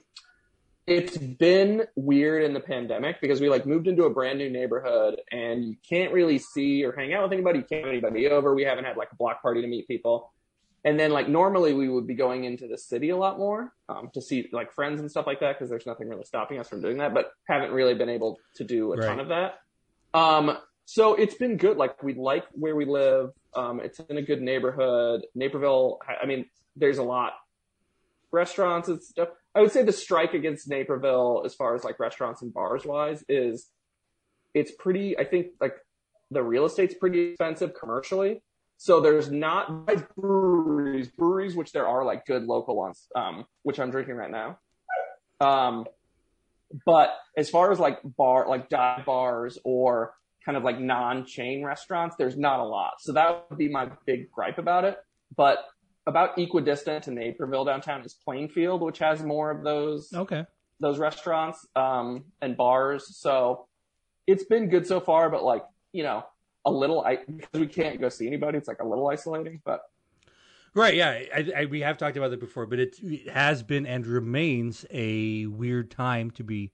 [0.86, 5.22] it's been weird in the pandemic because we like moved into a brand new neighborhood
[5.32, 7.60] and you can't really see or hang out with anybody.
[7.60, 8.54] You can't have anybody over.
[8.54, 10.34] We haven't had like a block party to meet people.
[10.86, 14.10] And then like normally we would be going into the city a lot more um,
[14.14, 16.82] to see like friends and stuff like that because there's nothing really stopping us from
[16.82, 17.14] doing that.
[17.14, 19.60] But haven't really been able to do a ton of that.
[20.14, 21.78] Um, so it's been good.
[21.78, 23.32] Like we like where we live.
[23.56, 25.26] Um, it's in a good neighborhood.
[25.34, 26.00] Naperville.
[26.22, 27.34] I mean, there's a lot
[28.34, 29.30] restaurants and stuff.
[29.56, 33.24] I would say the strike against Naperville, as far as like restaurants and bars wise,
[33.30, 33.68] is
[34.54, 35.18] it's pretty.
[35.18, 35.76] I think like
[36.32, 38.42] the real estate's pretty expensive commercially.
[38.78, 43.92] So there's not breweries, breweries, which there are like good local ones, um, which I'm
[43.92, 44.60] drinking right now.
[45.40, 45.86] Um,
[46.86, 52.16] but as far as like bar, like dive bars or kind of like non-chain restaurants,
[52.18, 52.94] there's not a lot.
[53.00, 54.98] So that would be my big gripe about it.
[55.36, 55.60] But
[56.06, 60.46] about equidistant to Naperville downtown is Plainfield, which has more of those Okay.
[60.80, 63.16] those restaurants um, and bars.
[63.18, 63.68] So
[64.28, 66.26] it's been good so far, but like you know,
[66.66, 68.58] a little I because we can't go see anybody.
[68.58, 69.82] It's like a little isolating, but
[70.76, 70.96] Right.
[70.96, 71.10] Yeah.
[71.36, 74.88] I, I, we have talked about it before, but it, it has been and remains
[74.90, 76.72] a weird time to be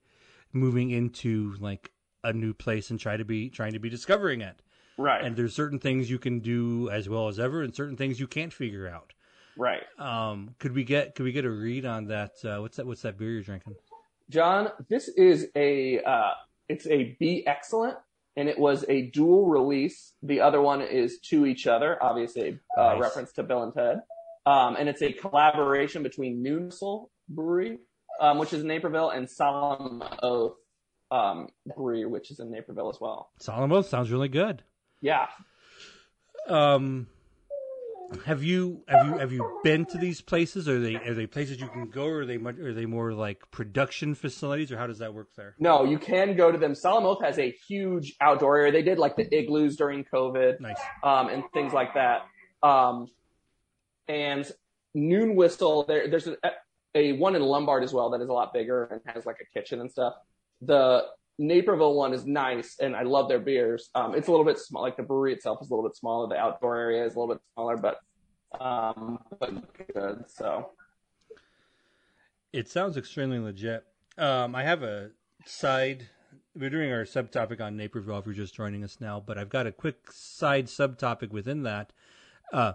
[0.54, 1.92] moving into like
[2.24, 4.62] a new place and try to be trying to be discovering it.
[4.96, 5.22] Right.
[5.22, 8.26] And there's certain things you can do as well as ever, and certain things you
[8.26, 9.12] can't figure out.
[9.60, 9.82] Right.
[9.98, 12.32] Um, could we get could we get a read on that?
[12.44, 12.86] Uh, what's that?
[12.86, 13.74] What's that beer you're drinking?
[14.30, 16.32] John, this is a uh,
[16.68, 17.96] it's a Be Excellent,
[18.36, 20.14] and it was a dual release.
[20.22, 23.00] The other one is To Each Other, obviously a uh, Nice.
[23.02, 24.00] reference to Bill and Ted.
[24.46, 27.78] Um, and it's a collaboration between Noon Whistle Brewery,
[28.20, 30.54] um, which is in Naperville, and Solemn Oath
[31.10, 33.30] um, Brewery, which is in Naperville as well.
[33.38, 34.62] Solemn Oath sounds really good.
[35.02, 35.26] Yeah,
[36.48, 37.06] Um,
[38.24, 40.68] have you have you have you been to these places?
[40.68, 43.12] Are they are they places you can go, or are they much, are they more
[43.12, 45.54] like production facilities, or how does that work there?
[45.58, 46.74] no, you can go to them.
[46.74, 48.72] Solemn Oath has a huge outdoor area.
[48.72, 50.60] They did like the igloos during COVID.
[50.60, 50.76] Nice.
[51.02, 52.22] um, and things like that.
[52.62, 53.08] Um,
[54.08, 54.50] and
[54.94, 56.36] Noon Whistle, there, there's a,
[56.94, 59.58] a one in Lombard as well that is a lot bigger and has like a
[59.58, 60.14] kitchen and stuff.
[60.62, 61.04] The
[61.40, 63.88] Naperville one is nice, and I love their beers.
[63.94, 66.28] Um, it's a little bit small, like the brewery itself is a little bit smaller.
[66.28, 68.00] The outdoor area is a little bit smaller, but
[68.60, 69.54] um, but
[69.94, 70.24] good.
[70.28, 70.72] So
[72.52, 73.84] It sounds extremely legit.
[74.18, 75.12] Um, I have a
[75.46, 76.10] side.
[76.54, 79.66] We're doing our subtopic on Naperville if you're just joining us now, but I've got
[79.66, 81.94] a quick side subtopic within that.
[82.52, 82.74] Uh,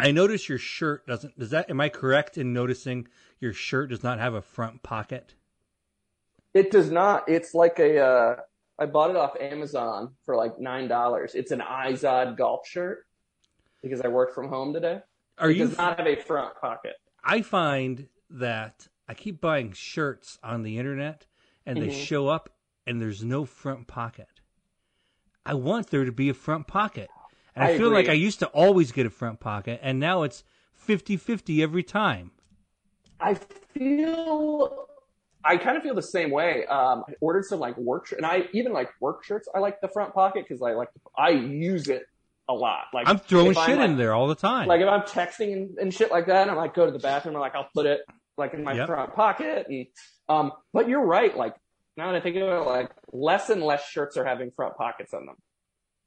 [0.00, 1.38] I notice your shirt doesn't.
[1.38, 1.70] Does that?
[1.70, 3.06] Am I correct in noticing
[3.38, 5.34] your shirt does not have a front pocket?
[6.54, 7.28] It does not.
[7.28, 7.98] It's like a.
[8.00, 8.36] Uh,
[8.78, 11.34] I bought it off Amazon for like nine dollars.
[11.34, 13.06] It's an Izod golf shirt
[13.82, 15.00] because I worked from home today.
[15.38, 15.66] Are It you?
[15.68, 16.94] does not have a front pocket.
[17.22, 21.26] I find that I keep buying shirts on the internet
[21.66, 22.06] and they Mhm.
[22.06, 22.50] show up
[22.86, 24.28] and there's no front pocket.
[25.46, 27.10] I want there to be a front pocket.
[27.54, 30.22] And I, I feel like I used to always get a front pocket and now
[30.22, 30.42] it's
[30.74, 32.32] 50-50 every time.
[33.20, 34.88] I feel
[35.44, 36.64] I kind of feel the same way.
[36.66, 39.48] Um, I ordered some like work shirt, and I even like work shirts.
[39.54, 42.02] I like the front pocket because I like I use it
[42.48, 42.84] a lot.
[42.92, 44.68] Like I'm throwing shit like, in there all the time.
[44.68, 46.98] Like if I'm texting and, and shit like that, and I'm like go to the
[46.98, 48.00] bathroom, and like I'll put it
[48.38, 48.86] like in my Yep.
[48.86, 49.66] front pocket.
[49.68, 49.86] And
[50.28, 51.36] um, but you're right.
[51.36, 51.54] Like
[51.96, 55.12] now that I think of it, like less and less shirts are having front pockets
[55.14, 55.36] on them.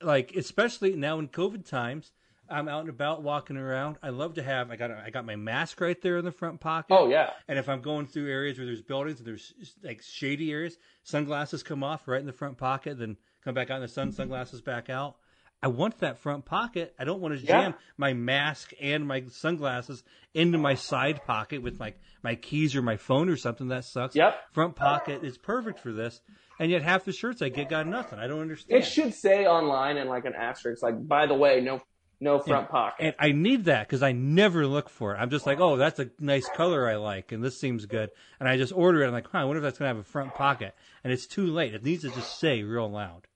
[0.01, 2.11] like especially now in COVID times,
[2.49, 3.97] I'm out and about walking around.
[4.01, 6.31] I love to have I got a, I got my mask right there in the
[6.31, 6.93] front pocket.
[6.93, 10.51] Oh yeah, And if I'm going through areas where there's buildings and there's like shady
[10.51, 13.87] areas, sunglasses come off right in the front pocket, then come back out in the
[13.87, 15.15] sun, sunglasses back out.
[15.63, 16.93] I want that front pocket.
[16.99, 17.61] I don't want to Yeah.
[17.61, 20.03] jam my mask and my sunglasses
[20.35, 23.69] into my side pocket with like my keys or my phone or something.
[23.69, 24.15] That sucks.
[24.15, 24.35] Yep.
[24.53, 26.21] Front pocket is perfect for this.
[26.59, 28.19] And yet half the shirts I get got nothing.
[28.19, 28.81] I don't understand.
[28.81, 31.81] it should say online in like an asterisk, like by the way, no
[32.19, 33.05] no front pocket.
[33.05, 35.19] And I need that because I never look for it.
[35.19, 38.09] I'm just like, oh, that's a nice color I like, and this seems good.
[38.39, 39.07] And I just order it.
[39.07, 40.75] I'm like, huh, I wonder if that's gonna have a front pocket.
[41.03, 41.73] And it's too late.
[41.73, 43.27] It needs to just say real loud.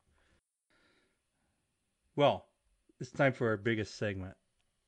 [2.15, 2.45] Well,
[2.99, 4.35] it's time for our biggest segment.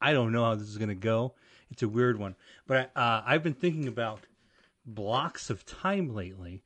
[0.01, 1.35] I don't know how this is gonna go.
[1.69, 2.35] It's a weird one,
[2.67, 4.21] but uh, I've been thinking about
[4.85, 6.63] blocks of time lately.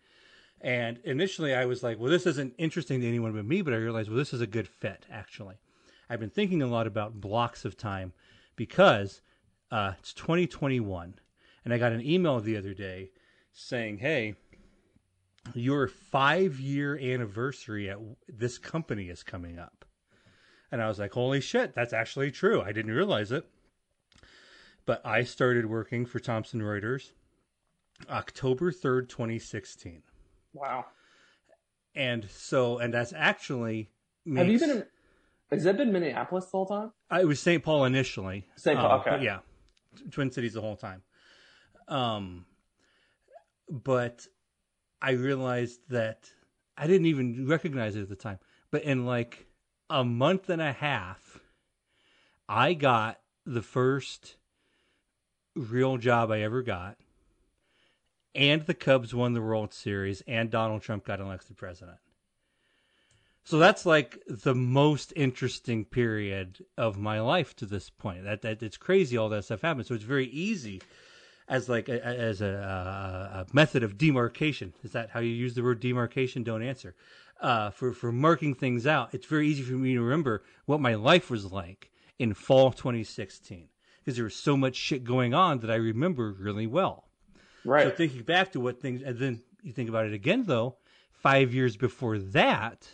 [0.60, 3.62] And initially, I was like, well, this isn't interesting to anyone but me.
[3.62, 5.56] But I realized, well, this is a good fit, actually.
[6.10, 8.13] I've been thinking a lot about blocks of time
[8.56, 9.22] because
[9.72, 11.15] uh, it's 2021.
[11.65, 13.12] And I got an email the other day
[13.52, 14.36] saying, hey,
[15.54, 19.86] your five year anniversary at this company is coming up.
[20.72, 22.62] And I was like, holy shit, that's actually true.
[22.62, 23.46] I didn't realize it.
[24.86, 27.12] But I started working for Thomson Reuters
[28.10, 30.04] October 3rd, 2016.
[30.54, 30.86] wow.
[31.96, 33.89] And so, and that's actually.
[34.36, 34.86] Have you been?
[35.51, 36.91] Has that been Minneapolis the whole time?
[37.10, 37.63] I was St.
[37.63, 38.47] Paul initially.
[38.57, 38.77] St.
[38.77, 39.23] Paul, Um, okay.
[39.23, 39.39] yeah,
[40.12, 41.03] Twin Cities the whole time.
[41.88, 42.45] Um,
[43.69, 44.27] but
[45.01, 46.29] I realized that
[46.77, 48.39] I didn't even recognize it at the time.
[48.71, 49.47] But in like
[49.89, 51.39] a month and a half,
[52.49, 54.36] I got the first
[55.55, 56.97] real job I ever got,
[58.36, 61.97] and the Cubs won the World Series, and Donald Trump got elected president.
[63.47, 68.25] So that's like the most interesting period of my life to this point.
[68.25, 69.86] That that it's crazy all that stuff happened.
[69.86, 70.81] So it's very easy
[71.47, 74.73] as like a, as a, a, a method of demarcation.
[74.83, 76.43] Is that how you use the word demarcation?
[76.43, 76.93] Don't answer.
[77.39, 80.95] Uh, for for marking things out, it's very easy for me to remember what my
[80.95, 85.71] life was like in fall 2016 because there was so much shit going on that
[85.71, 87.07] I remember really well.
[87.63, 87.86] Right.
[87.86, 90.75] So thinking back to what things, and then you think about it again, though,
[91.13, 92.89] five years before that.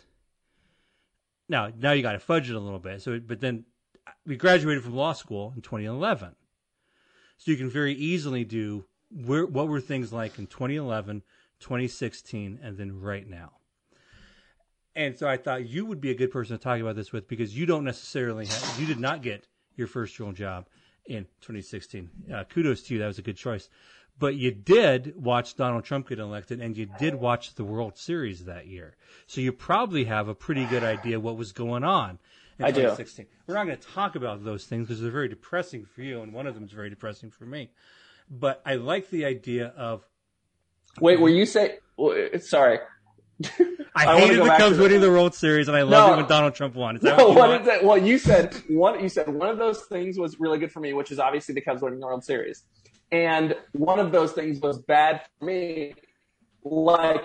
[1.48, 3.02] Now, now you got to fudge it a little bit.
[3.02, 3.64] So, but then
[4.26, 6.34] we graduated from law school in 2011.
[7.36, 11.22] So you can very easily do where, what were things like in 2011,
[11.60, 13.52] 2016, and then right now.
[14.96, 17.26] And so I thought you would be a good person to talk about this with
[17.26, 20.66] because you don't necessarily have, you did not get your first real job
[21.06, 22.10] in 2016.
[22.32, 23.00] Uh, kudos to you.
[23.00, 23.68] That was a good choice.
[24.18, 28.44] But you did watch Donald Trump get elected and you did watch the World Series
[28.44, 28.94] that year.
[29.26, 32.18] So you probably have a pretty good idea what was going on
[32.58, 32.94] in I do.
[33.46, 36.32] We're not going to talk about those things because they're very depressing for you and
[36.32, 37.70] one of them is very depressing for me.
[38.30, 40.06] But I like the idea of
[41.00, 41.78] Wait, were you say?
[42.40, 42.78] Sorry.
[43.44, 46.14] I, I hated the Cubs winning the World Series, and I loved No.
[46.14, 46.96] it when Donald Trump won.
[46.96, 47.84] Is that No, what you what that?
[47.84, 49.02] Well, you said one.
[49.02, 51.60] You said one of those things was really good for me, which is obviously the
[51.60, 52.62] Cubs winning the World Series,
[53.14, 55.94] and one of those things was bad for me.
[56.64, 57.24] Like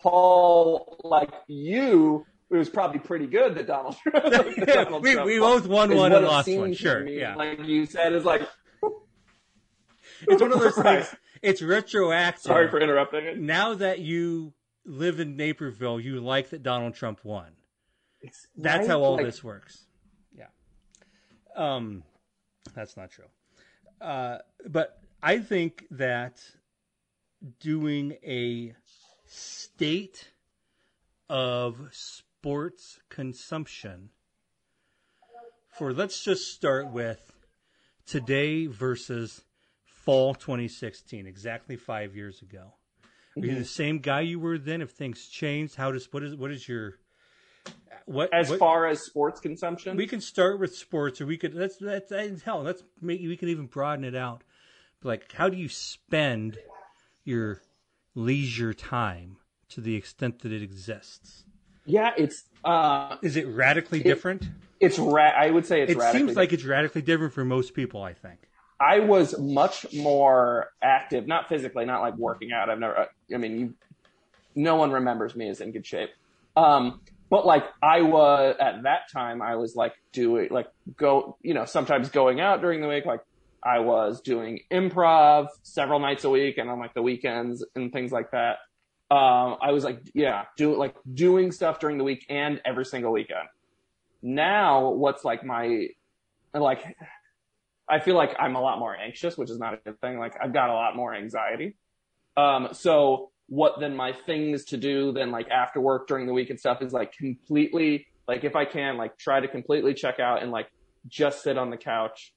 [0.00, 3.96] Paul, like you, it was probably pretty good that Donald.
[4.12, 7.18] that Yeah, Donald we- Trump we both won one and it lost one, sure, me.
[7.18, 7.34] yeah.
[7.34, 8.42] like you said, is like.
[10.26, 11.04] It's one of those Right.
[11.04, 11.14] things.
[11.42, 12.42] It's retroactive.
[12.42, 13.46] Sorry for interrupting.
[13.46, 14.52] now that you
[14.84, 17.52] live in Naperville, you like that Donald Trump won.
[18.56, 18.86] That's Right?
[18.88, 19.86] how all Like, this works.
[20.36, 20.46] Yeah.
[21.54, 22.02] Um,
[22.74, 23.26] that's not true.
[24.00, 26.40] Uh, but I think that
[27.60, 28.74] doing a
[29.26, 30.32] state
[31.28, 34.10] of sports consumption
[35.76, 37.32] for let's just start with
[38.06, 39.42] today versus
[39.84, 42.74] fall 2016, exactly five years ago.
[43.36, 44.82] Are you the same guy you were then?
[44.82, 46.94] If things changed, how does what is what is your
[48.06, 51.54] what As what- far as sports consumption, we can start with sports, or we could
[51.54, 54.42] let's let's and hell, let's make we can even broaden it out.
[55.02, 56.58] Like, how do you spend
[57.24, 57.62] your
[58.14, 59.36] leisure time
[59.68, 61.44] to the extent that it exists?
[61.84, 64.48] yeah, it's uh, Is it radically different?
[64.80, 68.02] it's ra- I would say it's It seems like it's radically different for most people.
[68.02, 68.40] I think.
[68.80, 72.70] I was much more active, not physically, not like working out.
[72.70, 73.74] I've never, I mean, you,
[74.54, 76.10] no one remembers me as in good shape.
[76.56, 81.54] Um, but like I was at that time, I was like doing, like go, you
[81.54, 83.04] know, sometimes going out during the week.
[83.04, 83.20] Like
[83.62, 88.12] I was doing improv several nights a week and on like the weekends and things
[88.12, 88.58] like that.
[89.10, 93.12] Um, I was like, yeah, do like doing stuff during the week and every single
[93.12, 93.48] weekend.
[94.22, 95.88] Now, what's like my,
[96.52, 96.96] like,
[97.88, 100.18] I feel like I'm a lot more anxious, which is not a good thing.
[100.18, 101.76] Like I've got a lot more anxiety.
[102.36, 106.50] Um, so what then my things to do then like after work during the week
[106.50, 110.42] and stuff is like completely, like if I can, like try to completely check out
[110.42, 110.68] and like
[111.06, 112.34] just sit on the couch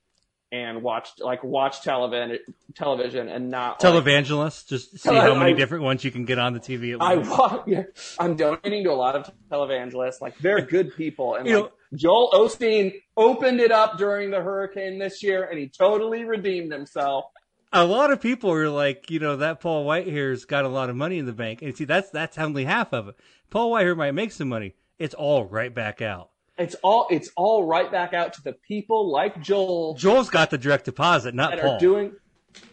[0.53, 2.37] and watch, like watch television,
[2.75, 6.39] television and not like, Televangelist, just see how many I- different ones you can get
[6.39, 7.29] on the TV at I once.
[7.29, 7.83] wa- yeah,
[8.19, 10.21] I'm donating to a lot of televangelists.
[10.21, 14.39] Like they're good people, and You like know- Joel Osteen opened it up during the
[14.41, 17.25] hurricane this year, and he totally redeemed himself.
[17.73, 20.95] A lot of people are like, you know, that Paul Whitehair's got a lot of
[20.95, 23.15] money in the bank, and see, that's that's only half of it.
[23.49, 26.29] Paul Whitehair might make some money; it's all right back out.
[26.57, 30.57] It's all it's all right back out to the people like Joel Joel's got the
[30.57, 31.75] direct deposit, not that Paul.
[31.75, 32.13] are doing.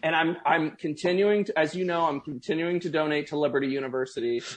[0.03, 4.41] And I'm I'm continuing to, as you know, I'm continuing to donate to Liberty University.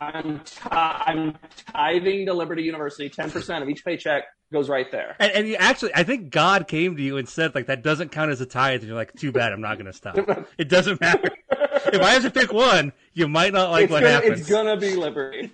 [0.00, 1.38] I'm ti I'm
[1.72, 3.08] tithing to Liberty University.
[3.08, 5.16] Ten percent of each paycheck goes right there.
[5.18, 8.12] and, and you actually, I think God came to you and said, like, that doesn't
[8.12, 10.16] count as a tithe, and you're like, too bad, I'm not going to stop.
[10.58, 11.30] it doesn't matter.
[11.50, 14.40] if I have to pick one, you might not like it's what gonna, happens.
[14.40, 15.50] It's gonna be Liberty.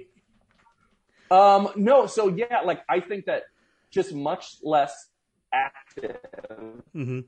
[1.30, 3.44] um, no, so yeah, like I think that
[3.90, 5.08] just much less
[5.52, 6.16] active,
[6.94, 7.20] Mm-hmm.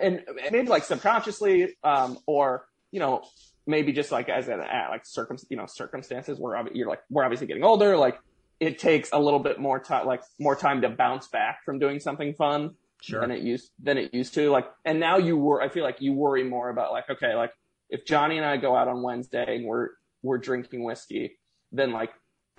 [0.00, 3.22] and maybe like subconsciously, um, or you know,
[3.66, 7.46] maybe just like as an like circum, you know, circumstances where you're like we're obviously
[7.46, 8.18] getting older, like
[8.60, 12.00] it takes a little bit more time, like more time to bounce back from doing
[12.00, 13.20] something fun Sure.
[13.20, 14.50] than it used than it used to.
[14.50, 17.52] Like, and now you were, I feel like you worry more about like, okay, like
[17.88, 19.90] if Johnny and I go out on Wednesday and we're
[20.22, 21.38] we're drinking whiskey,
[21.70, 22.10] then like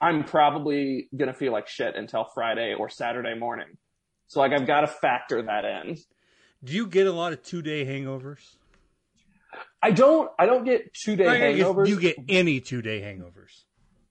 [0.02, 3.68] I'm probably gonna feel like shit until Friday or Saturday morning.
[4.28, 5.98] So like I've got to factor that in.
[6.64, 8.56] Do you get a lot of two day hangovers?
[9.82, 12.62] I don't I don't get two day Like, I guess, hangovers Do you get any
[12.62, 13.64] two day hangovers?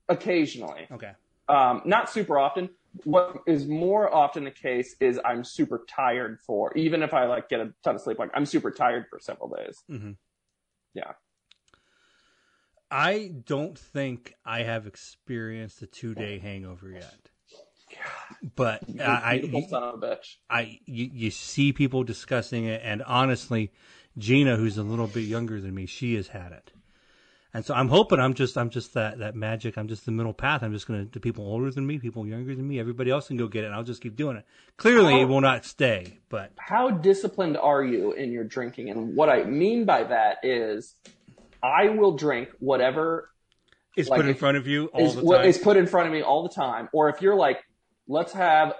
[0.07, 0.87] occasionally.
[0.91, 1.11] Okay.
[1.49, 2.69] Um, not super often.
[3.03, 7.49] What is more often the case is I'm super tired for even if I like
[7.49, 8.19] get a ton of sleep.
[8.19, 9.83] Like I'm super tired for several days.
[9.89, 10.11] Mm-hmm.
[10.93, 11.11] Yeah.
[12.91, 17.29] I don't think I have experienced a two day hangover yet.
[18.55, 20.35] But You I, I, son of a bitch.
[20.49, 23.71] I you, you see people discussing it, and honestly,
[24.17, 26.71] Gina, who's a little bit younger than me, she has had it,
[27.53, 29.77] and so I'm hoping I'm just I'm just that that magic.
[29.77, 30.63] I'm just the middle path.
[30.63, 33.37] I'm just gonna to people older than me, people younger than me, everybody else can
[33.37, 34.45] go get it, and I'll just keep doing it.
[34.77, 38.89] Clearly, it will not stay, but how disciplined are you in your drinking?
[38.89, 40.95] And what I mean by that is
[41.61, 43.29] I will drink whatever
[43.95, 45.45] It's Like, put in front of you all is the time.
[45.45, 46.89] is put in front of me all the time.
[46.93, 47.59] Or if you're like,
[48.07, 48.73] let's have,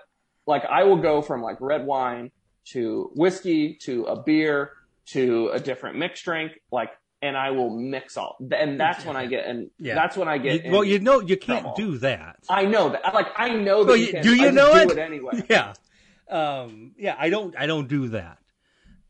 [0.46, 2.32] like, I will go from like red wine
[2.68, 4.72] to whiskey to a beer
[5.08, 6.92] to a different mixed drink, like,
[7.22, 9.96] and I will mix all, and that's when I get, and Yeah.
[9.96, 10.66] that's when I get.
[10.66, 11.76] You- well, you know you can't trouble.
[11.76, 12.38] do that.
[12.50, 13.14] I know that.
[13.14, 13.88] Like, I know that.
[13.90, 14.92] Well, you do you know do it?
[14.92, 15.44] it anyway.
[15.50, 15.74] yeah
[16.30, 18.38] um yeah i don't i don't do that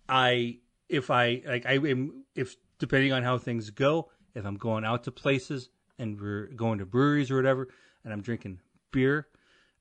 [0.07, 0.57] i
[0.87, 5.03] if i like i am if depending on how things go if i'm going out
[5.03, 7.67] to places and we're going to breweries or whatever
[8.05, 8.57] and i'm drinking
[8.91, 9.27] beer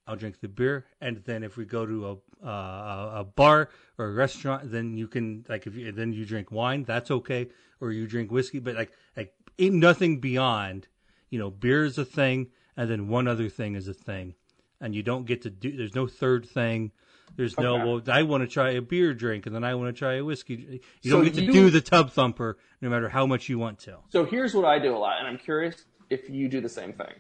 [0.09, 3.69] i'll drink the beer and then if we go to a uh, a bar
[3.99, 7.49] or a restaurant then you can like if you then you drink wine that's okay
[7.81, 10.87] or you drink whiskey but like like ain't nothing beyond
[11.31, 14.35] you know beer is a thing and then one other thing is a thing
[14.81, 16.93] and you don't get to do there's no third thing
[17.37, 19.99] there's no well i want to try a beer drink and then i want to
[19.99, 23.27] try a whiskey you So don't get to do the tub thumper no matter how
[23.27, 26.31] much you want to So here's what I do a lot, and I'm curious if
[26.31, 27.13] you do the same thing.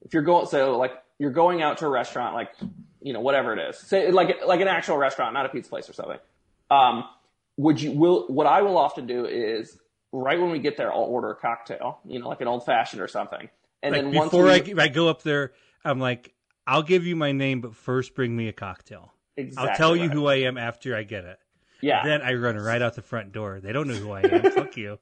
[0.00, 2.50] If you're going, so like you're going out to a restaurant, like
[3.00, 5.88] you know whatever it is, say like like an actual restaurant, not a pizza place
[5.88, 6.18] or something.
[6.70, 7.04] Um,
[7.56, 9.78] would you will what I will often do is
[10.12, 13.02] right when we get there, I'll order a cocktail, you know, like an old fashioned
[13.02, 13.48] or something,
[13.82, 15.52] and like then once before we, I, I go up there
[15.84, 16.32] i'm like
[16.66, 19.12] i'll give you my name but first bring me a cocktail.
[19.36, 20.12] Exactly i'll tell you right.
[20.12, 21.38] who i am after i get it.
[21.80, 23.60] Yeah, then i run right out the front door.
[23.60, 24.52] They don't know who i am.
[24.52, 24.98] Fuck you.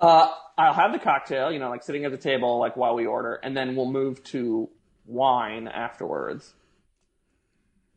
[0.00, 3.06] Uh, I'll have the cocktail, you know, like sitting at the table, like while we
[3.06, 4.70] order, and then we'll move to
[5.06, 6.54] wine afterwards.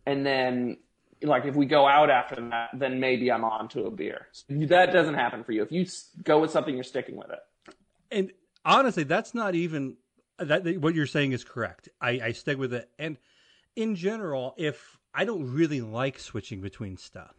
[0.05, 0.77] And then,
[1.23, 4.27] like, if we go out after that, then maybe I'm on to a beer.
[4.49, 5.63] That doesn't happen for you.
[5.63, 5.85] If you
[6.23, 7.75] go with something, you're sticking with it.
[8.11, 8.31] and
[8.65, 9.97] honestly, that's not even
[10.37, 10.77] that.
[10.79, 11.89] What you're saying is correct.
[12.01, 12.89] I, I stick with it.
[12.99, 13.17] And
[13.75, 17.35] in general, if I don't really like switching between stuff,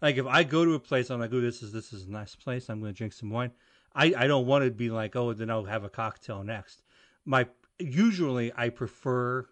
[0.00, 2.10] like if I go to a place, I'm like, oh, this is this is a
[2.10, 2.68] nice place.
[2.68, 3.52] I'm going to drink some wine.
[3.94, 6.82] I I don't want to be like, oh, then I'll have a cocktail next.
[7.24, 7.46] My
[7.78, 9.46] usually I prefer.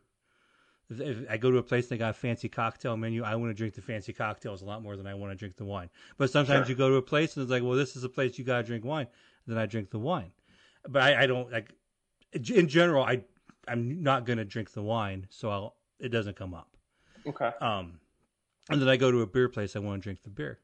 [0.91, 3.51] If I go to a place and they got a fancy cocktail menu, I want
[3.51, 5.89] to drink the fancy cocktails a lot more than I want to drink the wine.
[6.19, 6.73] But sometimes Sure.
[6.73, 8.59] you go to a place and it's like, well, this is a place you got
[8.59, 9.07] to drink wine.
[9.47, 10.33] Then I drink the wine.
[10.89, 11.73] But I, I don't like.
[12.33, 13.23] In general, I
[13.67, 16.69] I'm not going to drink the wine, so I'll, it doesn't come up.
[17.27, 17.51] Okay.
[17.63, 18.01] Um,
[18.69, 20.59] and then I go to a beer place, I want to drink the beer.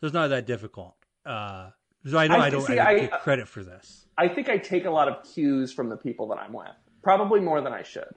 [0.00, 0.94] So it's not that difficult.
[1.26, 1.70] Uh,
[2.06, 4.06] so I know I I, don't, see, I don't I- get credit for this.
[4.18, 6.68] I think I take a lot of cues from the people that I'm with,
[7.02, 8.14] probably more than I should.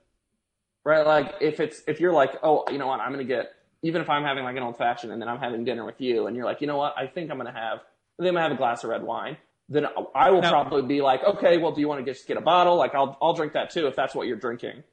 [0.86, 1.06] Right?
[1.06, 4.10] Like if it's if you're like, oh, you know what, I'm gonna get even if
[4.10, 6.46] I'm having like an old fashioned and then I'm having dinner with you, and you're
[6.46, 8.56] like, you know what, I think I'm gonna have, I think I'm gonna have a
[8.56, 9.38] glass of red wine.
[9.68, 12.42] Then I will probably be like, okay, well, do you want to just get a
[12.42, 12.76] bottle?
[12.78, 14.84] Like I'll I'll drink that too if that's what you're drinking.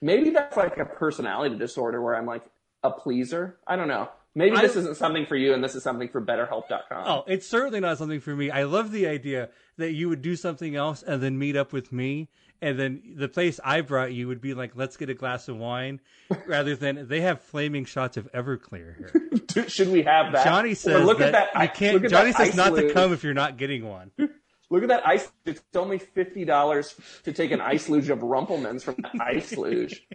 [0.00, 2.44] Maybe that's like a personality disorder where I'm like
[2.84, 3.56] a pleaser.
[3.66, 4.08] I don't know.
[4.34, 7.04] Maybe I- this isn't something for you, and this is something for BetterHelp.com.
[7.06, 8.50] Oh, it's certainly not something for me.
[8.50, 11.92] I love the idea that you would do something else and then meet up with
[11.92, 12.28] me.
[12.60, 15.56] And then the place I brought you would be like, let's get a glass of
[15.56, 16.00] wine,
[16.46, 19.68] rather than they have flaming shots of Everclear here.
[19.68, 20.44] Should we have that?
[20.44, 21.62] Johnny says look that, at that.
[21.62, 22.10] you can't.
[22.10, 24.10] Johnny says not to come if you're not getting one.
[24.70, 25.32] Look at that ice.
[25.46, 26.94] It's only fifty dollars
[27.24, 30.06] to take an ice luge of Rumple Minze from the ice luge.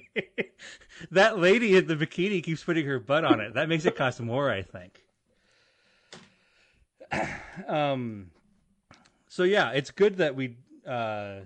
[1.10, 3.56] that lady in the bikini keeps putting her butt on it.
[3.56, 5.02] That makes it cost more, I think.
[7.68, 8.32] Um,
[9.30, 11.42] so yeah, it's good that we uh,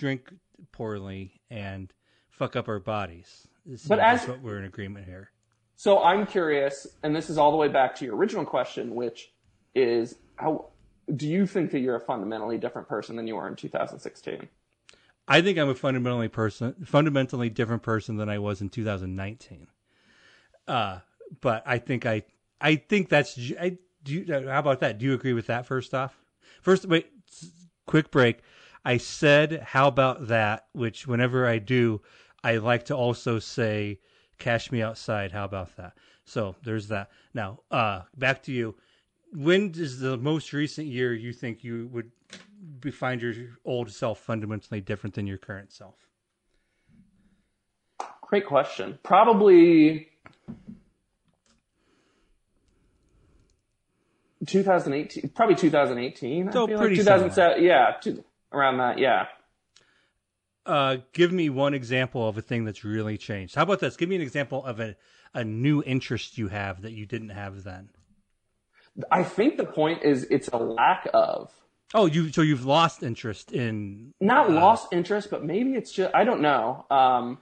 [0.00, 0.32] drink
[0.72, 1.92] poorly and
[2.30, 3.46] fuck up our bodies.
[3.70, 5.30] It But as- what we're in agreement here.
[5.76, 9.32] So I'm curious, and this is all the way back to your original question, which
[9.74, 10.70] is how
[11.14, 14.48] do you think that you're a fundamentally different person than you were in 2016?
[15.28, 19.68] I think I'm a fundamentally person, fundamentally different person than I was in 2019.
[20.66, 20.98] Uh,
[21.40, 22.24] but I think I,
[22.60, 23.38] I think that's.
[23.58, 24.14] I do.
[24.14, 24.98] You, how about that?
[24.98, 25.66] Do you agree with that?
[25.66, 26.18] First off,
[26.60, 27.06] first wait,
[27.86, 28.40] quick break.
[28.84, 32.00] I said how about that, which whenever I do,
[32.42, 34.00] I like to also say,
[34.38, 35.94] "Cash me outside." How about that?
[36.24, 37.10] So there's that.
[37.34, 38.76] Now, uh, back to you.
[39.32, 42.10] When is the most recent year you think you would
[42.80, 45.96] be, find your old self fundamentally different than your current self?
[48.22, 48.98] Great question.
[49.02, 50.08] Probably
[54.46, 55.30] 2018.
[55.30, 56.48] Probably 2018.
[56.48, 57.62] I So feel pretty like 2007.
[57.62, 58.98] Yeah, two, around that.
[58.98, 59.26] Yeah.
[60.66, 63.54] Uh, give me one example of a thing that's really changed.
[63.54, 63.96] How about this?
[63.96, 64.96] Give me an example of a,
[65.34, 67.88] a new interest you have that you didn't have then.
[69.10, 71.50] I think the point is it's a lack of
[71.92, 76.22] Oh, you so you've lost interest in not lost interest, but maybe it's just I
[76.22, 76.86] don't know.
[76.88, 77.38] Um,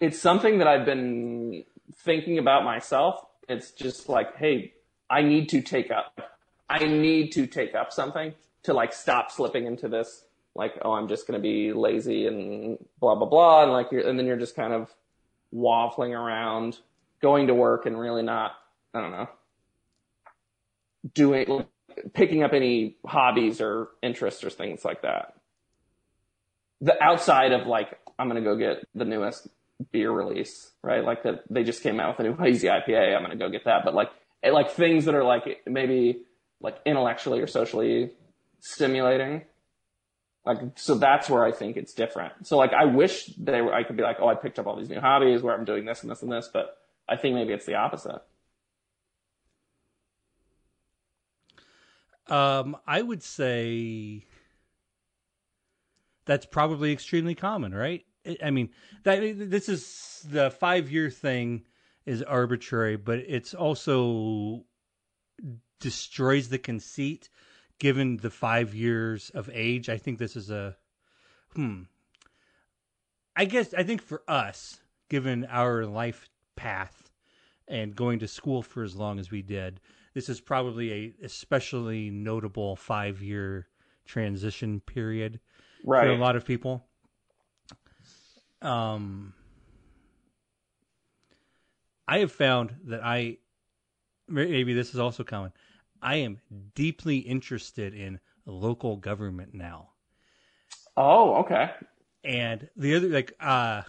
[0.00, 1.64] it's something that I've been
[1.94, 3.24] thinking about myself.
[3.48, 4.74] It's just like, hey,
[5.08, 6.20] I need to take up.
[6.68, 8.34] I need to take up something
[8.64, 10.24] to like stop slipping into this
[10.58, 14.18] like oh I'm just gonna be lazy and blah blah blah and like you're, and
[14.18, 14.92] then you're just kind of
[15.54, 16.78] waffling around
[17.22, 18.52] going to work and really not
[18.92, 19.28] I don't know
[21.14, 21.64] doing
[22.14, 25.34] picking up any hobbies or interests or things like that.
[26.80, 29.48] The outside of like I'm gonna go get the newest
[29.92, 31.04] beer release, right?
[31.04, 33.16] Like that they just came out with a new hazy IPA.
[33.16, 33.84] I'm gonna go get that.
[33.84, 34.10] But like
[34.44, 36.24] like things that are like maybe
[36.60, 38.10] like intellectually or socially
[38.60, 39.42] stimulating.
[40.44, 42.46] Like so that's where I think it's different.
[42.46, 44.76] So like I wish they were I could be like, oh I picked up all
[44.76, 46.78] these new hobbies where I'm doing this and this and this, but
[47.08, 48.22] I think maybe it's the opposite.
[52.28, 54.26] Um, I would say
[56.26, 58.04] that's probably extremely common, right?
[58.42, 58.70] I mean,
[59.04, 59.20] that
[59.50, 61.64] this is the five year thing
[62.04, 64.64] is arbitrary, but it's also
[65.80, 67.30] destroys the conceit
[67.78, 69.88] given the five years of age.
[69.88, 70.76] I think this is a
[71.54, 71.82] hmm.
[73.36, 77.10] I guess I think for us, given our life path
[77.68, 79.80] and going to school for as long as we did,
[80.14, 83.68] this is probably a especially notable five year
[84.04, 85.38] transition period
[85.84, 86.04] right.
[86.04, 86.84] for a lot of people.
[88.60, 89.34] Um,
[92.08, 93.36] I have found that I
[94.26, 95.52] maybe this is also common.
[96.02, 96.40] I am
[96.74, 99.90] deeply interested in local government now.
[100.96, 101.70] Oh, okay.
[102.24, 103.82] And the other like uh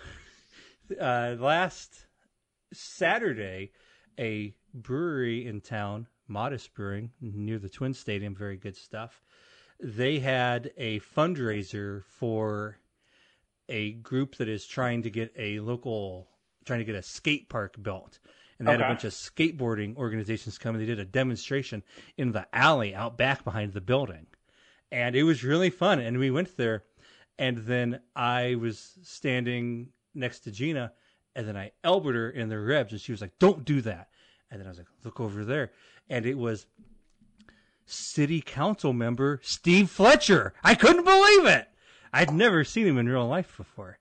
[1.01, 2.05] uh last
[2.74, 3.72] Saturday
[4.20, 8.36] a brewery in town Modist Brewing near the Twin Stadium.
[8.36, 9.22] Very good stuff.
[9.80, 12.78] They had a fundraiser for
[13.68, 16.28] a group that is trying to get a local,
[16.66, 18.20] trying to get a skate park built.
[18.60, 18.82] And they okay.
[18.82, 21.82] had a bunch of skateboarding organizations come and they did a demonstration
[22.18, 24.28] in the alley out back behind the building.
[24.91, 25.99] And it was really fun.
[25.99, 26.84] And we went there.
[27.38, 30.91] And then I was standing next to Gina
[31.36, 34.10] and then I elbowed her in the ribs and she was like, don't do that.
[34.51, 35.72] And then I was like, look over there
[36.10, 36.66] and it was
[37.86, 40.53] city council member Steve Fletcher.
[40.64, 41.68] I couldn't believe it.
[42.12, 43.99] I'd never seen him in real life before.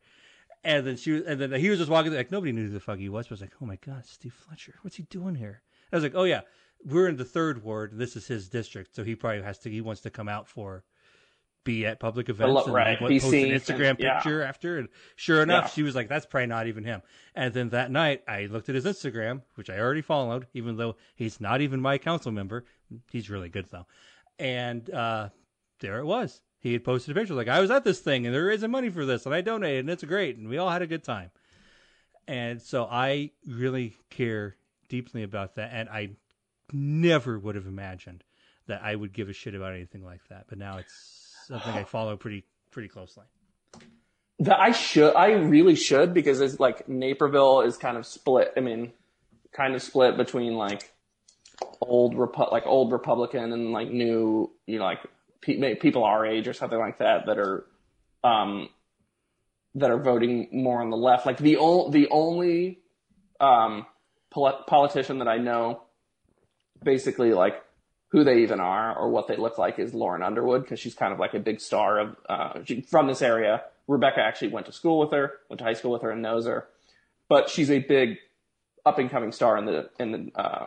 [0.65, 2.81] And then she was, and then he was just walking like nobody knew who the
[2.81, 3.27] fuck he was.
[3.27, 5.63] But I was like, oh my god, Steve Fletcher, what's he doing here?
[5.93, 6.41] I was like, oh yeah,
[6.85, 7.93] we're in the third ward.
[7.95, 9.71] This is his district, so he probably has to.
[9.71, 10.85] He wants to come out for
[11.65, 13.01] be at public events and right.
[13.01, 14.15] like, post an Instagram and, yeah.
[14.15, 14.79] picture after.
[14.79, 15.71] And sure enough, yeah.
[15.71, 17.03] she was like, "That's probably not even him."
[17.35, 20.97] And then that night, I looked at his Instagram, which I already followed, even though
[21.15, 22.65] he's not even my council member.
[23.11, 23.87] He's really good though,
[24.39, 25.29] and uh,
[25.81, 26.41] there it was.
[26.61, 28.91] He had posted a picture like, "I was at this thing, and they're raising money
[28.91, 31.31] for this, and I donated, and it's great, and we all had a good time."
[32.27, 34.57] And so I really care
[34.89, 36.11] deeply about that, and I
[36.73, 38.25] never would have imagined
[38.67, 40.47] that I would give a shit about anything like that.
[40.49, 43.25] But now it's something I follow pretty pretty closely.
[44.41, 48.53] That I should, I really should, because it's like Naperville is kind of split.
[48.57, 48.93] I mean,
[49.53, 50.93] kind of split between like
[51.81, 55.01] old Repu- like old Republican and like new, you know, like
[55.41, 57.67] pe- people our age or something like that that are,
[58.25, 58.69] um,
[59.75, 61.27] that are voting more on the left.
[61.27, 62.81] Like the only the only
[63.41, 63.87] um,
[64.31, 65.83] pol- politician that I know,
[66.83, 67.63] basically like
[68.11, 71.13] who they even are or what they look like is Lauren Underwood because she's kind
[71.13, 73.63] of like a big star of uh, she, from this area.
[73.87, 76.47] Rebecca actually went to school with her, went to high school with her, and knows
[76.47, 76.69] her.
[77.29, 78.19] But she's a big
[78.85, 80.67] up and coming star in the in the uh,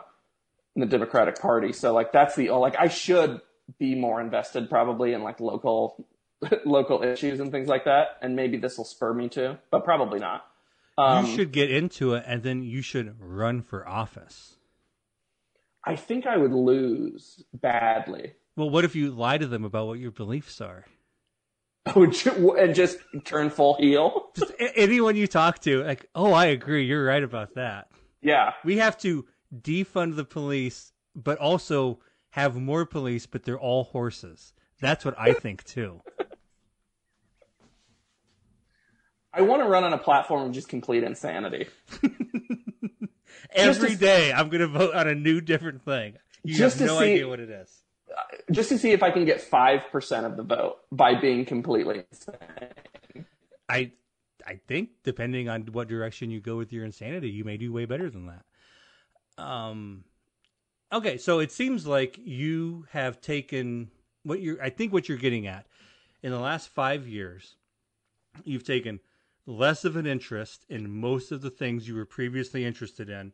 [0.74, 1.72] in the Democratic Party.
[1.72, 3.40] So like that's the like I should
[3.78, 6.06] be more invested probably in like local
[6.64, 10.18] local issues and things like that, and maybe this will spur me to, but probably
[10.18, 10.44] not.
[10.98, 14.56] Um, you should get into it, and then you should run for office.
[15.84, 18.34] I think I would lose badly.
[18.56, 20.84] Well, what if you lie to them about what your beliefs are?
[21.96, 24.30] Oh, and just turn full heel?
[24.36, 26.84] Just anyone you talk to, like, oh, I agree.
[26.86, 27.88] You're right about that.
[28.20, 28.52] Yeah.
[28.64, 31.98] We have to defund the police, but also
[32.32, 34.52] have more police, but they're all horses.
[34.80, 36.02] That's what I think too.
[39.32, 41.68] I want to run on a platform of just complete insanity.
[43.54, 46.16] Every day, I'm going to vote on a new different thing.
[46.42, 47.82] You just have no see, idea what it is.
[48.50, 52.02] Just to see if I can get five percent of the vote by being completely
[52.10, 53.26] insane.
[53.68, 53.92] I,
[54.46, 57.86] I think depending on what direction you go with your insanity, you may do way
[57.86, 59.42] better than that.
[59.42, 60.04] Um,
[60.92, 63.90] okay, so it seems like you have taken
[64.22, 64.62] what you're.
[64.62, 65.66] I think what you're getting at
[66.22, 67.56] in the last five years,
[68.44, 69.00] you've taken
[69.46, 73.32] less of an interest in most of the things you were previously interested in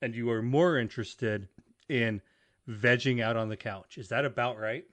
[0.00, 1.48] and you are more interested
[1.88, 2.20] in
[2.68, 3.98] vegging out on the couch.
[3.98, 4.84] Is that about right?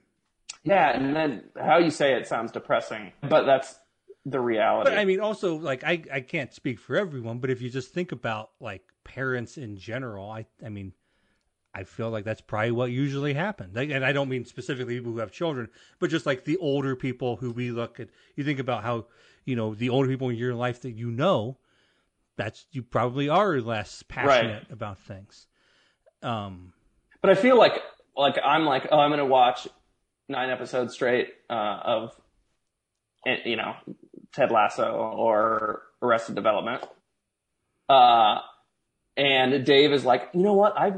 [0.62, 3.78] Yeah, and then how you say it sounds depressing, but that's
[4.24, 4.90] the reality.
[4.90, 7.92] But I mean, also like I I can't speak for everyone, but if you just
[7.92, 10.92] think about like parents in general, I I mean,
[11.74, 13.74] I feel like that's probably what usually happens.
[13.74, 15.68] Like, and I don't mean specifically people who have children,
[15.98, 18.08] but just like the older people who we look at.
[18.36, 19.06] You think about how
[19.44, 21.58] you know the older people in your life that you know.
[22.36, 24.70] That's you probably are less passionate Right.
[24.72, 25.46] about things.
[26.22, 26.72] Um,
[27.20, 27.80] But I feel like
[28.16, 29.68] like I'm like oh I'm gonna watch
[30.28, 32.20] nine episodes straight uh, of
[33.26, 33.74] eh, you know
[34.32, 36.82] Ted Lasso or Arrested Development,
[37.88, 38.38] uh,
[39.16, 40.94] and Dave is like you know what I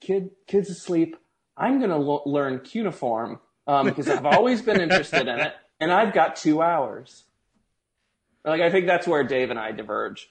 [0.00, 1.16] kid kids asleep
[1.56, 6.12] I'm gonna lo- learn cuneiform um, because I've always been interested in it and I've
[6.12, 7.24] got two hours.
[8.44, 10.30] Like I think that's where Dave and I diverge.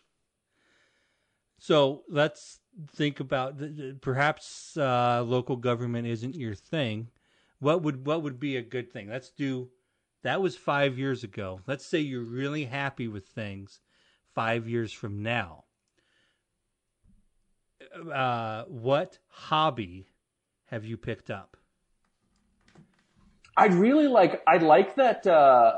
[1.60, 2.60] So let's
[2.96, 3.62] think about
[4.02, 7.10] perhaps uh, local government isn't your thing.
[7.60, 9.10] What would what would be a good thing?
[9.10, 9.70] Let's do.
[10.24, 11.62] That was five years ago.
[11.68, 13.80] Let's say you're really happy with things
[14.34, 15.66] five years from now.
[17.94, 20.08] Uh, what hobby
[20.66, 21.58] have you picked up?
[23.58, 24.42] I really like.
[24.48, 25.78] I like that uh,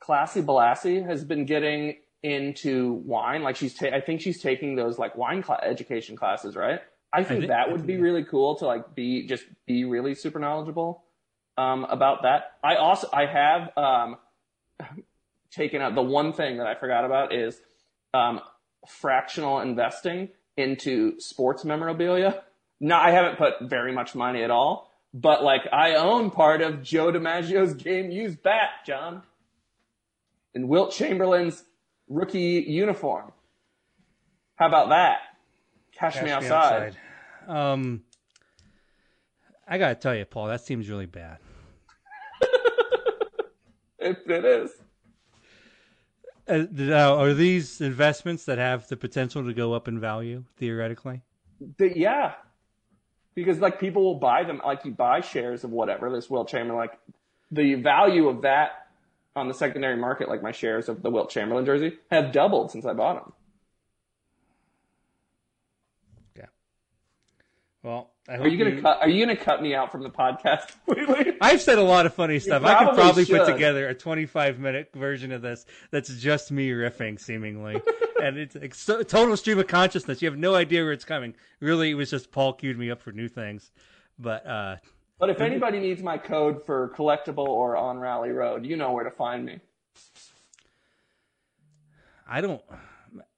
[0.00, 3.42] Classy Balassi has been getting into wine.
[3.42, 6.80] Like she's, ta- I think she's taking those like wine cla- education classes, right?
[7.12, 10.38] I think think- that would be really cool to like be just be really super
[10.38, 11.04] knowledgeable
[11.56, 12.52] um, about that.
[12.62, 14.16] I also I have um,
[15.50, 17.60] taken out the one thing that I forgot about is
[18.14, 18.40] um,
[18.88, 22.42] fractional investing into sports memorabilia.
[22.80, 26.82] No, I haven't put very much money at all, but like I own part of
[26.82, 29.22] Joe DiMaggio's game used bat, John,
[30.54, 31.62] and Wilt Chamberlain's
[32.08, 33.32] rookie uniform.
[34.56, 35.18] How about that?
[35.92, 36.96] Cash, me Cash me outside.
[37.46, 38.02] Um,
[39.66, 41.38] I gotta tell you, Paul, that seems really bad.
[44.04, 44.72] It, it is.
[46.48, 51.22] Uh, now, are these investments that have the potential to go up in value theoretically?
[51.78, 52.34] The- yeah.
[53.34, 56.78] Because like people will buy them, like you buy shares of whatever this Wilt Chamberlain,
[56.78, 56.98] like
[57.50, 58.88] the value of that
[59.34, 62.84] on the secondary market, like my shares of the Wilt Chamberlain jersey, have doubled since
[62.84, 63.32] I bought them.
[66.36, 66.46] Yeah.
[67.82, 68.98] Well, I Are hope you gonna cut?
[69.00, 71.36] Are you gonna cut me out from the podcast completely?
[71.40, 72.62] I've said a lot of funny stuff.
[72.62, 76.70] I could probably probably put together a 25 minute version of this that's just me
[76.70, 77.82] riffing, seemingly.
[78.22, 80.22] and it's like so, total stream of consciousness.
[80.22, 81.34] You have no idea where it's coming.
[81.58, 83.72] Really, it was just Paul queued me up for new things.
[84.20, 84.76] But uh,
[85.18, 89.04] But if anybody needs my code for collectible or on Rally Road, you know where
[89.04, 89.58] to find me.
[92.28, 92.62] I don't.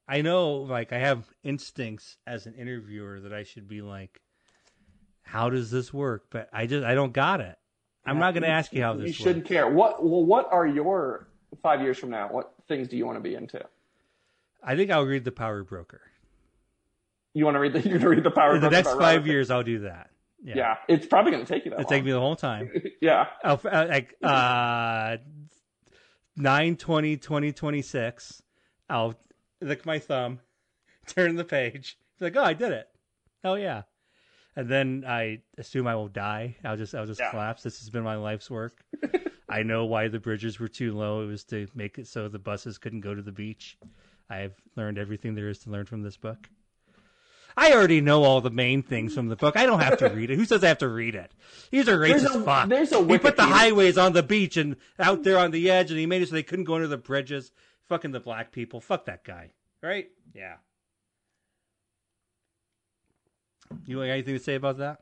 [0.06, 4.20] I know, like, I have instincts as an interviewer that I should be like,
[5.34, 6.26] how does this work?
[6.30, 7.58] But I just, I don't got it.
[8.06, 9.08] I'm not going to ask you how this.
[9.08, 9.48] You shouldn't works.
[9.48, 9.68] care.
[9.68, 10.04] What?
[10.04, 11.26] Well, what are your
[11.60, 12.28] five years from now?
[12.30, 13.64] What things do you want to be into?
[14.62, 16.02] I think I'll read The Power Broker.
[17.32, 17.80] You want to read the?
[17.88, 18.54] You're gonna read the Power.
[18.54, 19.26] In the next five Robert?
[19.26, 20.10] years, I'll do that.
[20.44, 20.54] Yeah.
[20.56, 21.98] Yeah, it's probably gonna take you that It'll long.
[21.98, 22.70] take me the whole time.
[23.00, 23.26] yeah.
[23.42, 25.16] Oh, uh, like uh,
[26.36, 28.42] 9 20 2026.
[28.88, 29.14] I'll
[29.60, 30.38] lick my thumb,
[31.08, 32.86] turn the page, be like, oh, I did it.
[33.42, 33.82] Hell yeah.
[34.56, 36.56] And then I assume I will die.
[36.64, 37.30] I'll just I'll just Yeah.
[37.30, 37.62] collapse.
[37.62, 38.84] This has been my life's work.
[39.48, 41.22] I know why the bridges were too low.
[41.22, 43.76] It was to make it so the buses couldn't go to the beach.
[44.30, 46.48] I've learned everything there is to learn from this book.
[47.56, 49.56] I already know all the main things from the book.
[49.56, 50.36] I don't have to read it.
[50.36, 51.30] Who says I have to read it?
[51.70, 52.68] He's a There's racist a- fuck.
[52.68, 55.90] there's a he put the highways on the beach and out there on the edge,
[55.90, 57.52] and he made it so they couldn't go under the bridges.
[57.88, 58.80] Fucking the black people.
[58.80, 59.50] Fuck that guy.
[59.82, 60.08] Right?
[60.34, 60.54] Yeah.
[63.86, 64.98] You got anything to say about that?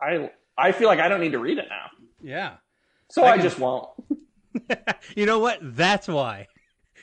[0.00, 1.90] I I feel like I don't need to read it now,
[2.22, 2.54] Yeah.
[3.10, 3.88] so I I, just won't.
[5.16, 5.58] you know what?
[5.62, 6.48] That's why.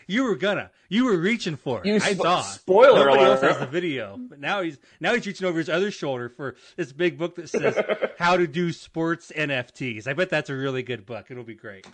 [0.07, 0.72] You were gonna.
[0.89, 1.86] You were reaching for it.
[1.86, 2.41] You I spo- saw.
[2.41, 3.32] spoiler Nobody alert.
[3.32, 6.55] else has the video, but now he's now he's reaching over his other shoulder for
[6.78, 7.78] this big book that says
[8.20, 10.07] how to do sports NFTs.
[10.07, 11.28] I bet that's a really good book.
[11.30, 11.86] It'll be great.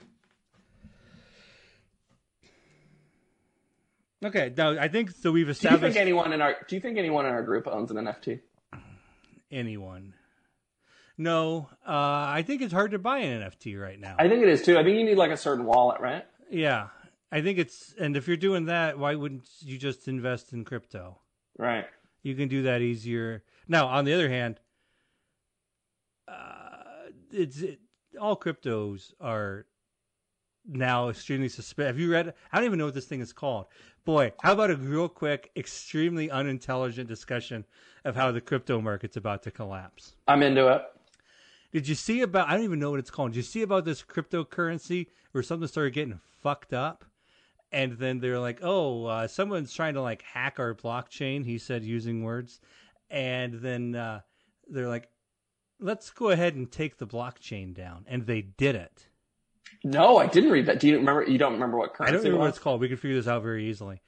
[4.23, 5.31] Okay, now I think so.
[5.31, 5.81] We've established.
[5.81, 7.97] Do you think anyone in our Do you think anyone in our group owns an
[7.97, 8.39] NFT?
[9.51, 10.13] Anyone.
[11.17, 14.15] No, uh, I think it's hard to buy an NFT right now.
[14.19, 14.77] I think it is too.
[14.77, 16.25] I think you need like a certain wallet, right?
[16.51, 16.87] yeah,
[17.31, 17.93] I think it's.
[17.99, 21.19] And if you're doing that, why wouldn't you just invest in crypto?
[21.57, 21.85] Right.
[22.21, 23.43] You can do that easier.
[23.67, 24.59] Now, on the other hand,
[26.27, 27.79] uh, it's it,
[28.19, 29.67] all cryptos are
[30.67, 31.87] now extremely suspicious.
[31.87, 32.33] Have you read?
[32.51, 33.65] I don't even know what this thing is called.
[34.03, 37.65] Boy, how about a real quick, extremely unintelligent discussion
[38.03, 40.15] of how the crypto market's about to collapse?
[40.27, 40.81] I'm into it.
[41.71, 42.47] Did you see about?
[42.47, 43.31] I don't even know what it's called.
[43.31, 47.03] Did you see about this cryptocurrency where something started getting fucked up,
[47.71, 51.83] and then they're like, "Oh, uh, someone's trying to like hack our blockchain." He said
[51.83, 52.61] using words,
[53.09, 54.21] and then uh,
[54.69, 55.09] they're like,
[55.79, 59.07] "Let's go ahead and take the blockchain down," and they did it.
[59.85, 60.79] No, I didn't read that.
[60.79, 61.23] Do you remember?
[61.23, 62.09] You don't remember what currency?
[62.09, 62.81] I don't remember what it's called.
[62.81, 64.01] We could figure this out very easily,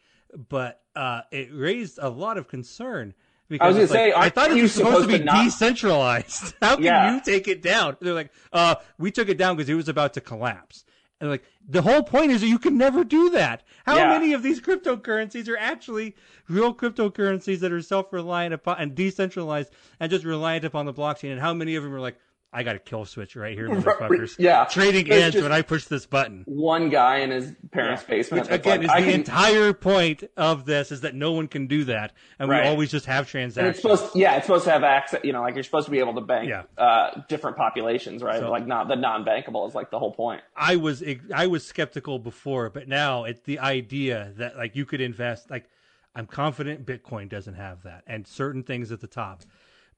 [0.50, 3.14] but uh, it raised a lot of concern.
[3.48, 5.46] Because I was gonna like, say, I thought it was supposed to be to not-
[5.46, 6.56] decentralized.
[6.62, 7.14] How can Yeah.
[7.16, 7.96] you take it down?
[8.02, 10.84] They're like, uh, we took it down because it was about to collapse.
[11.22, 13.64] And like, the whole point is that you can never do that.
[13.86, 14.10] How Yeah.
[14.10, 16.16] many of these cryptocurrencies are actually
[16.50, 21.32] real cryptocurrencies that are self-reliant upon and decentralized and just reliant upon the blockchain?
[21.32, 22.18] And how many of them are like,
[22.58, 24.36] I got a kill switch right here, motherfuckers.
[24.40, 24.66] Yeah.
[24.66, 26.42] Trading ends when I push this button.
[26.48, 28.50] One guy in his parents' basement.
[28.50, 31.48] Which again like, is I the can- entire point of this is that no one
[31.48, 32.64] can do that, and Right.
[32.64, 33.76] we always just have transactions.
[33.76, 35.20] it's supposed, yeah, it's supposed to have access.
[35.24, 36.64] You know, like you're supposed to be able to bank Yeah.
[36.80, 38.40] uh, different populations, right?
[38.40, 40.42] So- like not the non-bankable is like the whole point.
[40.56, 41.04] I was
[41.36, 45.52] I was skeptical before, but now it's the idea that like you could invest.
[45.52, 45.70] Like
[46.16, 49.42] I'm confident Bitcoin doesn't have that, and certain things at the top.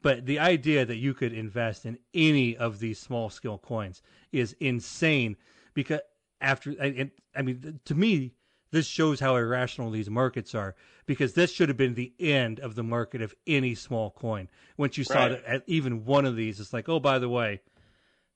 [0.01, 4.55] But the idea that you could invest in any of these small scale coins is
[4.59, 5.35] insane.
[5.73, 5.99] Because
[6.41, 8.33] after, I, and- I mean, to me,
[8.71, 10.75] this shows how irrational these markets are.
[11.05, 14.47] Because this should have been the end of the market of any small coin.
[14.77, 15.45] Once you saw Right.
[15.45, 17.61] that even one of these, it's like, oh, by the way,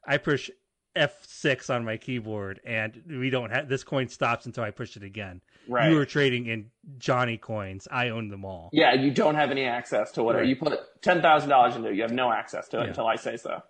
[0.06, 0.50] I push
[0.96, 5.04] F6 on my keyboard and we don't have this coin stops until I push it
[5.04, 5.42] again.
[5.68, 5.90] Right.
[5.90, 6.70] You were trading in
[7.00, 7.88] Johnny coins.
[7.90, 8.70] I own them all.
[8.74, 10.50] Yeah, you don't have any access to whatever Right.
[10.50, 11.90] you put ten thousand dollars into.
[11.90, 12.88] it, You have no access to it Yeah.
[12.90, 13.64] until I say so.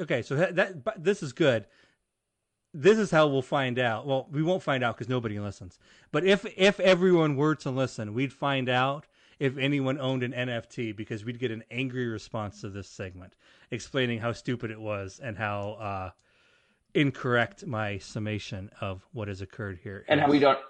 [0.00, 1.66] Okay, so that, that but this is good.
[2.74, 4.06] This is how we'll find out.
[4.06, 5.78] Well, we won't find out because nobody listens.
[6.12, 9.06] But if if everyone were to listen, we'd find out
[9.42, 13.34] if anyone owned an NFT because we'd get an angry response to this segment
[13.72, 16.10] explaining how stupid it was and how uh,
[16.94, 20.04] incorrect my summation of what has occurred here.
[20.06, 20.30] And how is.
[20.30, 20.60] we don't,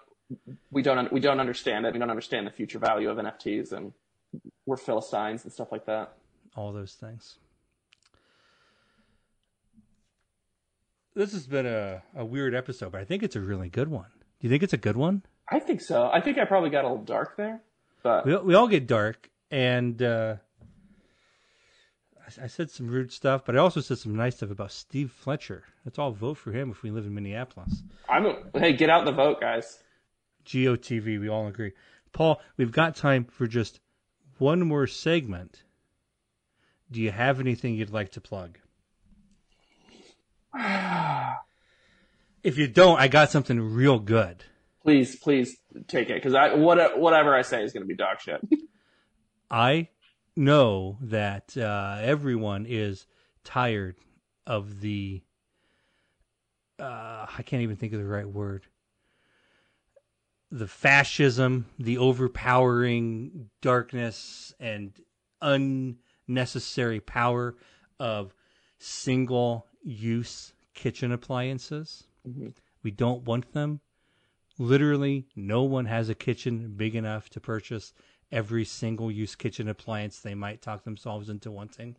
[0.71, 1.93] we don't, we don't understand it.
[1.93, 3.93] We don't understand the future value of NFTs, and
[4.65, 6.15] we're philistines and stuff like that.
[6.57, 7.37] all those things.
[11.15, 14.09] This has been a, a weird episode, but I think it's a really good one.
[14.41, 15.25] Do you think it's a good one?
[15.51, 16.09] I think so.
[16.11, 17.61] I think I probably got a little dark there,
[18.03, 20.37] but We, we all get dark, and uh,
[22.21, 25.11] I, I said some rude stuff, but I also said some nice stuff about Steve
[25.11, 25.65] Fletcher.
[25.85, 27.83] Let's all vote for him if we live in Minneapolis.
[28.09, 28.37] I'm.
[28.55, 29.79] Hey, get out the vote, guys.
[30.45, 31.73] GOTV, we all agree.
[32.13, 33.81] Paul, we've got time for just
[34.39, 35.63] one more segment.
[36.91, 38.59] Do you have anything you'd like to plug?
[42.43, 44.43] If you don't, I got something real good.
[44.83, 45.57] Please, please
[45.87, 48.41] take it because I what, whatever I say is going to be dog shit.
[49.51, 49.89] I
[50.35, 53.07] know that uh, everyone is
[53.45, 53.97] tired
[54.47, 55.23] of the.
[56.79, 58.67] Uh, I can't even think of the right word.
[60.51, 64.93] The fascism, the overpowering darkness, and
[65.41, 67.55] unnecessary power
[68.01, 68.35] of
[68.79, 72.05] single use kitchen appliances.
[72.83, 73.81] We don't want them.
[74.63, 77.93] Literally, no one has a kitchen big enough to purchase
[78.31, 81.97] every single use kitchen appliance they might talk themselves into wanting.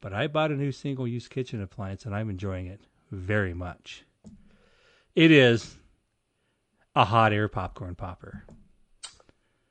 [0.00, 2.80] But I bought a new single use kitchen appliance and I'm enjoying it
[3.12, 4.04] very much.
[5.14, 5.76] It is
[6.96, 8.44] a hot air popcorn popper.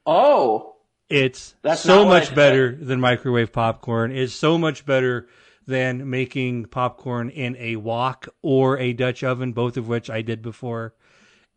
[0.06, 0.78] Oh,
[1.10, 4.16] It's That's so much better than microwave popcorn.
[4.16, 5.28] It's so much better
[5.68, 10.42] than making popcorn in a wok or a Dutch oven, both of which I did
[10.42, 10.94] before.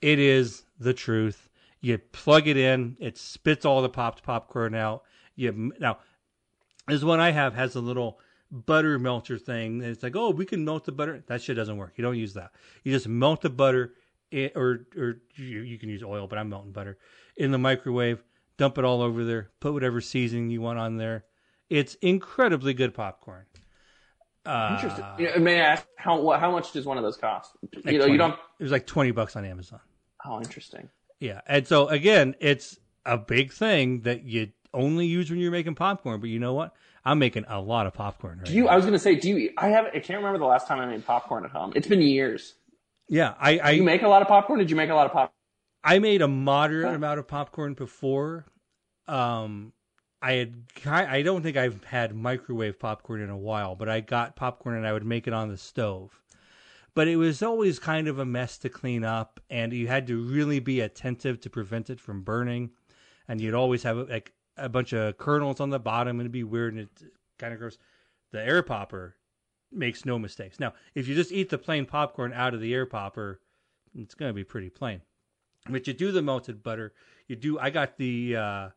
[0.00, 1.48] It is the truth.
[1.80, 5.02] You plug it in, it spits all the popped popcorn out.
[5.36, 5.98] You now
[6.86, 8.18] this one I have has a little
[8.50, 9.82] butter melter thing.
[9.82, 11.22] And it's like, oh, we can melt the butter.
[11.26, 11.92] That shit doesn't work.
[11.96, 12.52] You don't use that.
[12.82, 13.92] You just melt the butter,
[14.32, 16.98] i- or or you, you can use oil, but I'm melting butter
[17.36, 18.22] in the microwave.
[18.56, 19.50] Dump it all over there.
[19.60, 21.24] Put whatever seasoning you want on there.
[21.70, 23.44] It's incredibly good popcorn.
[24.46, 25.44] Uh, interesting.
[25.44, 27.52] May I ask how what, how much does one of those cost?
[27.84, 28.32] like you know, you don't.
[28.58, 29.80] It was like twenty bucks on Amazon.
[30.24, 30.88] Oh, interesting.
[31.20, 35.74] Yeah, and so again, it's a big thing that you only use when you're making
[35.74, 36.20] popcorn.
[36.20, 36.74] But you know what?
[37.04, 38.64] I'm making a lot of popcorn right Do you?
[38.64, 38.70] now.
[38.70, 39.52] I was going to say, do you?
[39.58, 39.86] I have.
[39.86, 41.72] I can't remember the last time I made popcorn at home.
[41.74, 42.54] It's been years.
[43.08, 44.58] Yeah, I I, You make a lot of popcorn?
[44.58, 45.32] Did you make a lot of popcorn?
[45.82, 48.46] I made a moderate amount of popcorn before.
[49.06, 49.72] Um,
[50.20, 50.54] I had
[50.86, 54.86] I don't think I've had microwave popcorn in a while, but I got popcorn and
[54.86, 56.20] I would make it on the stove.
[56.94, 60.20] But it was always kind of a mess to clean up, and you had to
[60.20, 62.70] really be attentive to prevent it from burning.
[63.28, 66.44] And you'd always have like a bunch of kernels on the bottom, and it'd be
[66.44, 67.78] weird and it kind of gross.
[68.32, 69.16] The air popper
[69.70, 70.58] makes no mistakes.
[70.58, 73.40] Now, if you just eat the plain popcorn out of the air popper,
[73.94, 75.02] it's going to be pretty plain.
[75.68, 76.94] But you do the melted butter.
[77.26, 77.58] You do.
[77.58, 78.68] I got the uh,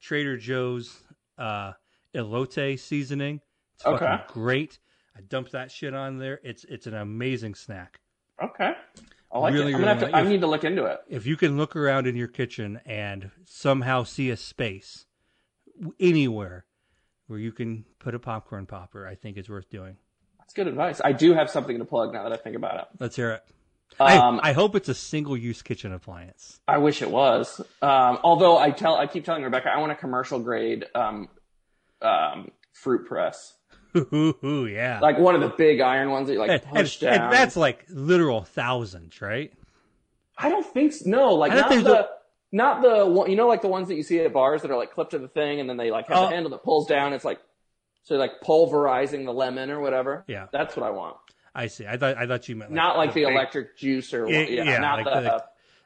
[0.00, 1.04] Trader Joe's
[1.38, 1.72] uh,
[2.14, 3.40] elote seasoning.
[3.74, 4.04] It's Okay.
[4.04, 4.80] fucking great.
[5.16, 6.40] I dumped that shit on there.
[6.42, 8.00] It's it's an amazing snack.
[8.42, 8.72] Okay.
[9.32, 9.74] I like Really, it.
[9.76, 10.16] I'm gonna have to.
[10.16, 11.00] I need to look into it.
[11.08, 15.06] If you can look around in your kitchen and somehow see a space
[16.00, 16.64] anywhere
[17.26, 19.96] where you can put a popcorn popper, I think it's worth doing.
[20.38, 21.00] That's good advice.
[21.04, 22.86] I do have something to plug now that I think about it.
[22.98, 23.44] Let's hear it.
[24.00, 26.60] Um, I, I hope it's a single-use kitchen appliance.
[26.66, 27.60] I wish it was.
[27.82, 31.28] Um, although I tell, I keep telling Rebecca, I want a commercial grade um,
[32.00, 33.52] um, fruit press,
[33.94, 35.00] yeah.
[35.00, 37.24] like one of the big iron ones that you like push and- down.
[37.24, 39.52] and that's like literal thousands, right?
[40.38, 41.08] I don't think so.
[41.08, 41.82] No, like not the.
[41.82, 42.08] so.
[42.52, 44.76] Not the one, you know, like the ones that you see at bars that are
[44.76, 46.22] like clipped to the thing, and then they like have Oh.
[46.28, 47.12] the handle that pulls down.
[47.12, 47.38] It's like,
[48.02, 50.24] so like pulverizing the lemon or whatever.
[50.26, 50.46] Yeah.
[50.52, 51.16] that's what I want.
[51.54, 51.86] I see.
[51.86, 54.24] I thought I thought you meant like, Not like the big- electric juicer.
[54.24, 54.32] One.
[54.34, 55.20] Yeah, Yeah, yeah, not like the.
[55.20, 55.40] the- uh,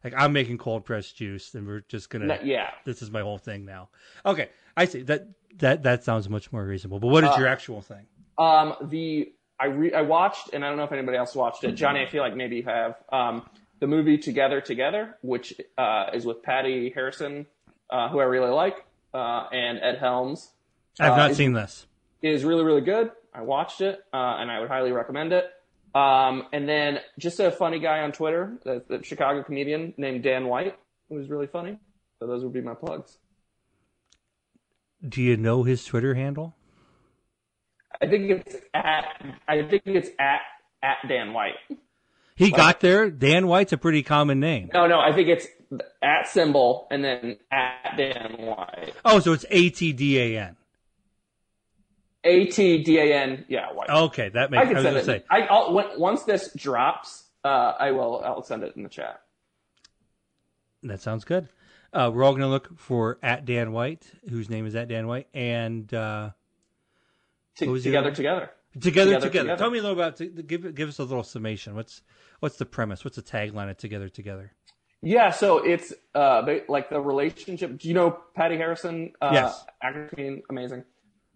[0.04, 2.26] Like I'm making cold pressed juice, and we're just gonna.
[2.26, 3.88] no- yeah, This is my whole thing now.
[4.24, 5.02] Okay, I see.
[5.02, 5.26] That
[5.58, 7.00] that that sounds much more reasonable.
[7.00, 8.06] But what is Uh, your actual thing?
[8.38, 11.72] Um, the I re, I watched, and I don't know if anybody else watched it.
[11.72, 12.96] Johnny, I feel like maybe you have.
[13.12, 13.48] Um,
[13.80, 17.46] the movie Together Together, which uh, is with Patti Harrison,
[17.90, 20.50] uh, who I really like, uh, and Ed Helms,
[20.98, 21.86] I've uh, not is- seen this.
[22.22, 23.10] is really really good.
[23.32, 25.50] I watched it, uh, and I would highly recommend it.
[25.94, 30.46] Um, and then just a funny guy on Twitter, the, the Chicago comedian named Dan
[30.48, 30.76] White,
[31.08, 31.78] who was really funny.
[32.18, 33.18] So those would be my plugs.
[35.06, 36.54] Do you know his Twitter handle?
[38.00, 39.04] I think it's at
[39.46, 40.40] I think it's at
[40.82, 41.54] at Dan White.
[42.36, 43.10] He got there.
[43.10, 44.70] Dan White's a pretty common name.
[44.74, 45.46] No, no, I think it's
[46.02, 48.94] at symbol and then at Dan White.
[49.04, 50.56] Oh, so it's A T D A N.
[52.24, 53.44] A T D A N.
[53.48, 53.90] Yeah, White.
[53.90, 54.62] Okay, that makes.
[54.62, 55.04] I, can was send it.
[55.04, 58.22] say I, I'll, once this drops, uh, I will.
[58.24, 59.20] I'll send it in the chat.
[60.82, 61.48] that sounds good.
[61.94, 65.06] Uh, we're all going to look for at Dan White, whose name is at Dan
[65.06, 66.30] White, and uh,
[67.56, 68.50] T- What was the together, together.
[68.80, 69.56] together, Together, together, Together.
[69.56, 70.16] Tell me a little about.
[70.16, 71.76] To, give give us a little summation.
[71.76, 72.02] What's
[72.40, 73.04] what's the premise?
[73.04, 74.52] What's the tagline of Together, Together?
[75.02, 77.78] Yeah, so it's uh like the relationship.
[77.78, 79.12] Do you know Patti Harrison?
[79.22, 79.64] Uh, Yes.
[79.82, 80.82] actor queen, amazing.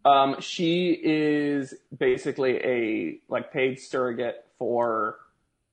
[0.05, 5.19] Um, she is basically a like paid surrogate for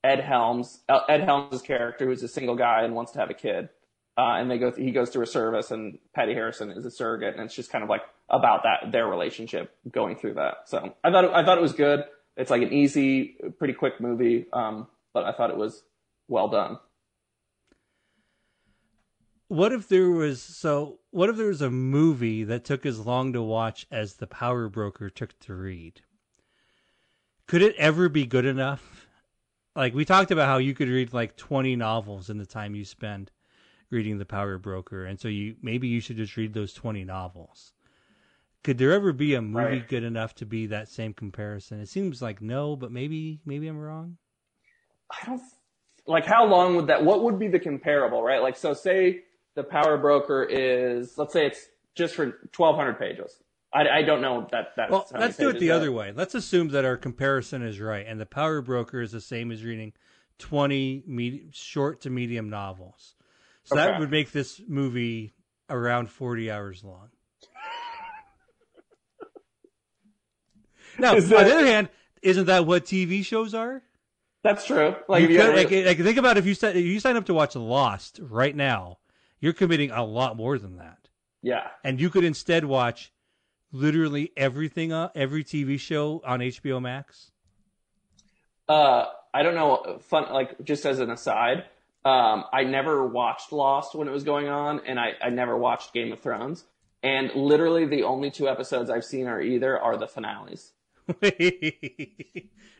[0.03, 0.81] Ed Helms.
[0.89, 3.69] Uh, Ed Helms' character, who's a single guy and wants to have a kid.
[4.17, 4.71] Uh, and they go.
[4.71, 7.83] he goes through a service, and Patti Harrison is a surrogate, and it's just kind
[7.83, 10.67] of like about that their relationship going through that.
[10.67, 12.05] So I thought it, I thought it was good.
[12.37, 15.83] It's like an easy, pretty quick movie, um, but I thought it was
[16.27, 16.79] well done.
[19.47, 20.99] What if there was so?
[21.11, 24.69] What if there was a movie that took as long to watch as The Power
[24.69, 26.01] Broker took to read?
[27.47, 29.07] Could it ever be good enough?
[29.75, 32.85] Like we talked about how you could read like twenty novels in the time you
[32.85, 33.29] spend
[33.89, 37.73] reading The Power Broker, and so you maybe you should just read those twenty novels.
[38.63, 39.87] Could there ever be a movie Right.
[39.87, 41.79] good enough to be that same comparison?
[41.79, 44.17] It seems like no, but maybe maybe I'm wrong.
[45.11, 45.41] I don't
[46.07, 48.41] like how long would that what would be the comparable, right?
[48.41, 49.21] Like so say
[49.53, 52.25] the power broker is let's say it's just for
[52.55, 53.37] 1200 pages.
[53.73, 56.11] I, I don't know that that's Well, let's do it the that- other way.
[56.15, 59.63] Let's assume that our comparison is right, and the Power Broker is the same as
[59.63, 59.93] reading
[60.39, 63.15] twenty med- short to medium novels.
[63.65, 65.33] So that would make this movie
[65.69, 67.09] around forty hours long.
[70.99, 71.89] now, Is on the other hand,
[72.21, 73.81] isn't that what TV shows are?
[74.43, 74.95] That's true.
[75.07, 77.25] Like, You could- gotta like, like, think about if you si- if you sign up
[77.25, 78.99] to watch Lost right now,
[79.39, 81.09] you're committing a lot more than that,
[81.41, 81.67] yeah.
[81.83, 83.11] and you could instead watch
[83.71, 87.31] literally everything, uh, every TV show on HBO Max.
[88.69, 89.97] Uh, I don't know.
[90.01, 91.65] Fun, like just as an aside,
[92.05, 95.91] um, I never watched Lost when it was going on, and I, I never watched
[95.91, 96.63] Game of Thrones.
[97.01, 100.71] And literally, the only two episodes I've seen are either are the finales.
[101.21, 101.31] Do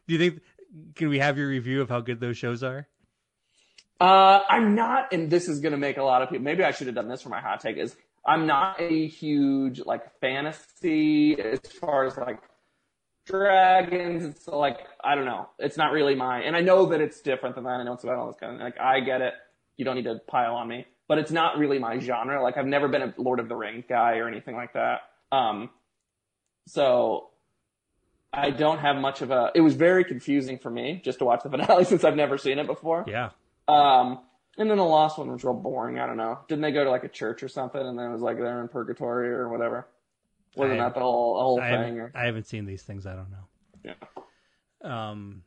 [0.08, 0.42] you think?
[0.96, 2.88] Can we have your review of how good those shows are?
[4.00, 6.44] Uh, I'm not, and this is going to make a lot of people.
[6.44, 7.78] Maybe I should have done this for my hot take.
[7.78, 7.96] Is
[8.26, 12.40] I'm not a huge like fantasy as far as like
[13.26, 14.24] dragons.
[14.24, 15.50] It's like I don't know.
[15.60, 17.72] It's not really my, and I know that it's different than that.
[17.72, 19.34] I know it's about all this kind of like I get it.
[19.78, 22.42] You don't need to pile on me, but it's not really my genre.
[22.42, 25.02] Like I've never been a Lord of the Rings guy or anything like that.
[25.32, 25.70] Um,
[26.68, 27.30] so
[28.32, 29.52] I don't have much of a.
[29.56, 32.60] It was very confusing for me just to watch the finale since I've never seen
[32.60, 33.06] it before.
[33.08, 33.32] Yeah.
[33.68, 34.20] Um,
[34.58, 36.00] and then the last one was real boring.
[36.00, 36.40] I don't know.
[36.48, 38.62] Didn't they go to like a church or something, and then it was like they're
[38.62, 39.88] in purgatory or whatever?
[40.56, 41.98] Wasn't I- that the whole the whole I thing?
[41.98, 43.06] haven't, I haven't seen these things.
[43.06, 43.48] I don't know.
[43.84, 43.94] yeah.
[44.82, 45.44] Um,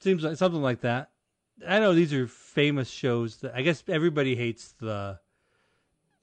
[0.00, 1.10] seems like something like that.
[1.66, 5.18] I know these are famous shows that I guess everybody hates the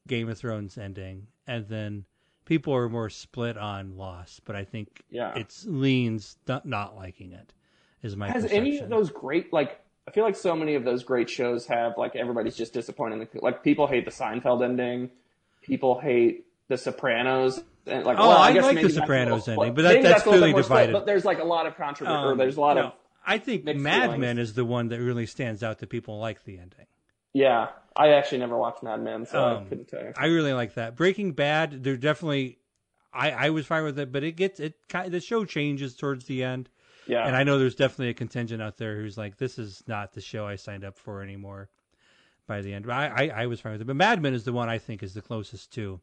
[0.07, 2.05] Game of Thrones ending, and then
[2.45, 4.43] people are more split on Lost.
[4.45, 5.33] But I think Yeah.
[5.37, 7.53] it's leans not, not liking it.
[8.01, 8.57] Is my Has perception.
[8.57, 9.79] any of those great like?
[10.07, 13.27] I feel like so many of those great shows have like everybody's just disappointed.
[13.35, 15.11] Like people hate the Seinfeld ending,
[15.61, 18.17] people hate the Sopranos, and like.
[18.19, 20.93] Oh, well, I guess like the Sopranos ending, but that- that's clearly more split, divided.
[20.93, 22.93] But there's like a lot of controversy, Um, there's a lot no, of
[23.25, 24.19] I think Mad feelings.
[24.21, 26.85] Men is the one that really stands out to people like the ending.
[27.33, 27.69] yeah.
[27.99, 30.13] I actually never watched Mad Men, so I Um, couldn't tell you.
[30.15, 30.95] I really like that.
[30.95, 32.59] Breaking Bad, they're definitely.
[33.11, 34.75] I, I was fine with it, but it gets it.
[35.07, 36.69] The show changes towards the end,
[37.07, 40.13] Yeah, and I know there's definitely a contingent out there who's like, "This is not
[40.13, 41.69] the show I signed up for anymore."
[42.45, 44.43] By the end, But I, I I was fine with it, but Mad Men is
[44.43, 45.99] the one I think is the closest to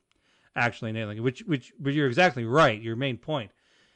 [0.56, 1.20] actually nailing it.
[1.22, 2.80] Which which, but you're exactly right.
[2.80, 3.50] Your main point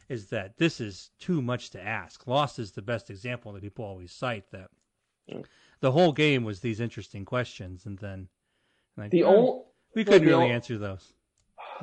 [0.09, 2.27] is that this is too much to ask.
[2.27, 4.51] Lost is the best example that people always cite.
[4.53, 4.69] That
[5.27, 5.43] Yeah.
[5.81, 8.29] the whole game was these interesting questions, and then
[8.97, 9.63] like, the eh, oh, only
[9.95, 11.13] we couldn't really ol- answer those.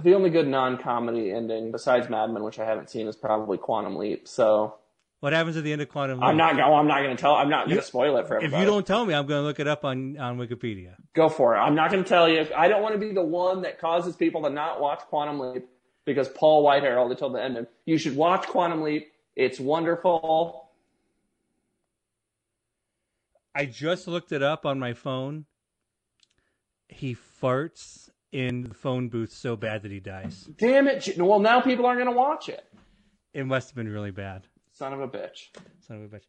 [0.03, 3.95] the only good non-comedy ending besides Mad Men, which I haven't seen, is probably Quantum
[3.95, 4.27] Leap.
[4.27, 4.75] So
[5.21, 6.25] What happens at the end of Quantum Leap?
[6.25, 6.73] Oh, I'm not going.
[6.73, 7.35] I'm not going to tell.
[7.35, 8.61] I'm not going to spoil it for everybody.
[8.61, 10.95] If you don't tell me, I'm going to look it up on, on Wikipedia.
[11.13, 11.59] go for it.
[11.59, 12.47] I'm not going to tell you.
[12.55, 15.67] I don't want to be the one that causes people to not watch Quantum Leap
[16.05, 17.57] because Paul Whitehair only told the end.
[17.57, 19.07] Of you should watch Quantum Leap.
[19.35, 20.69] It's wonderful.
[23.55, 25.45] I just looked it up on my phone.
[26.87, 30.47] He farts in the phone booth so bad that he dies.
[30.57, 31.17] Damn it!
[31.17, 32.63] Well, now people aren't going to watch it.
[33.33, 34.45] It must have been really bad.
[34.75, 35.55] Son of a bitch.
[35.79, 36.25] Son of a bitch.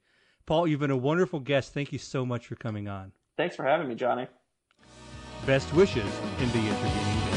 [0.47, 1.75] Paul, you've been a wonderful guest.
[1.75, 3.11] Thank you so much for coming on.
[3.37, 4.29] Thanks for having me, Johnny.
[5.45, 6.07] Best wishes
[6.39, 7.36] in the intervening.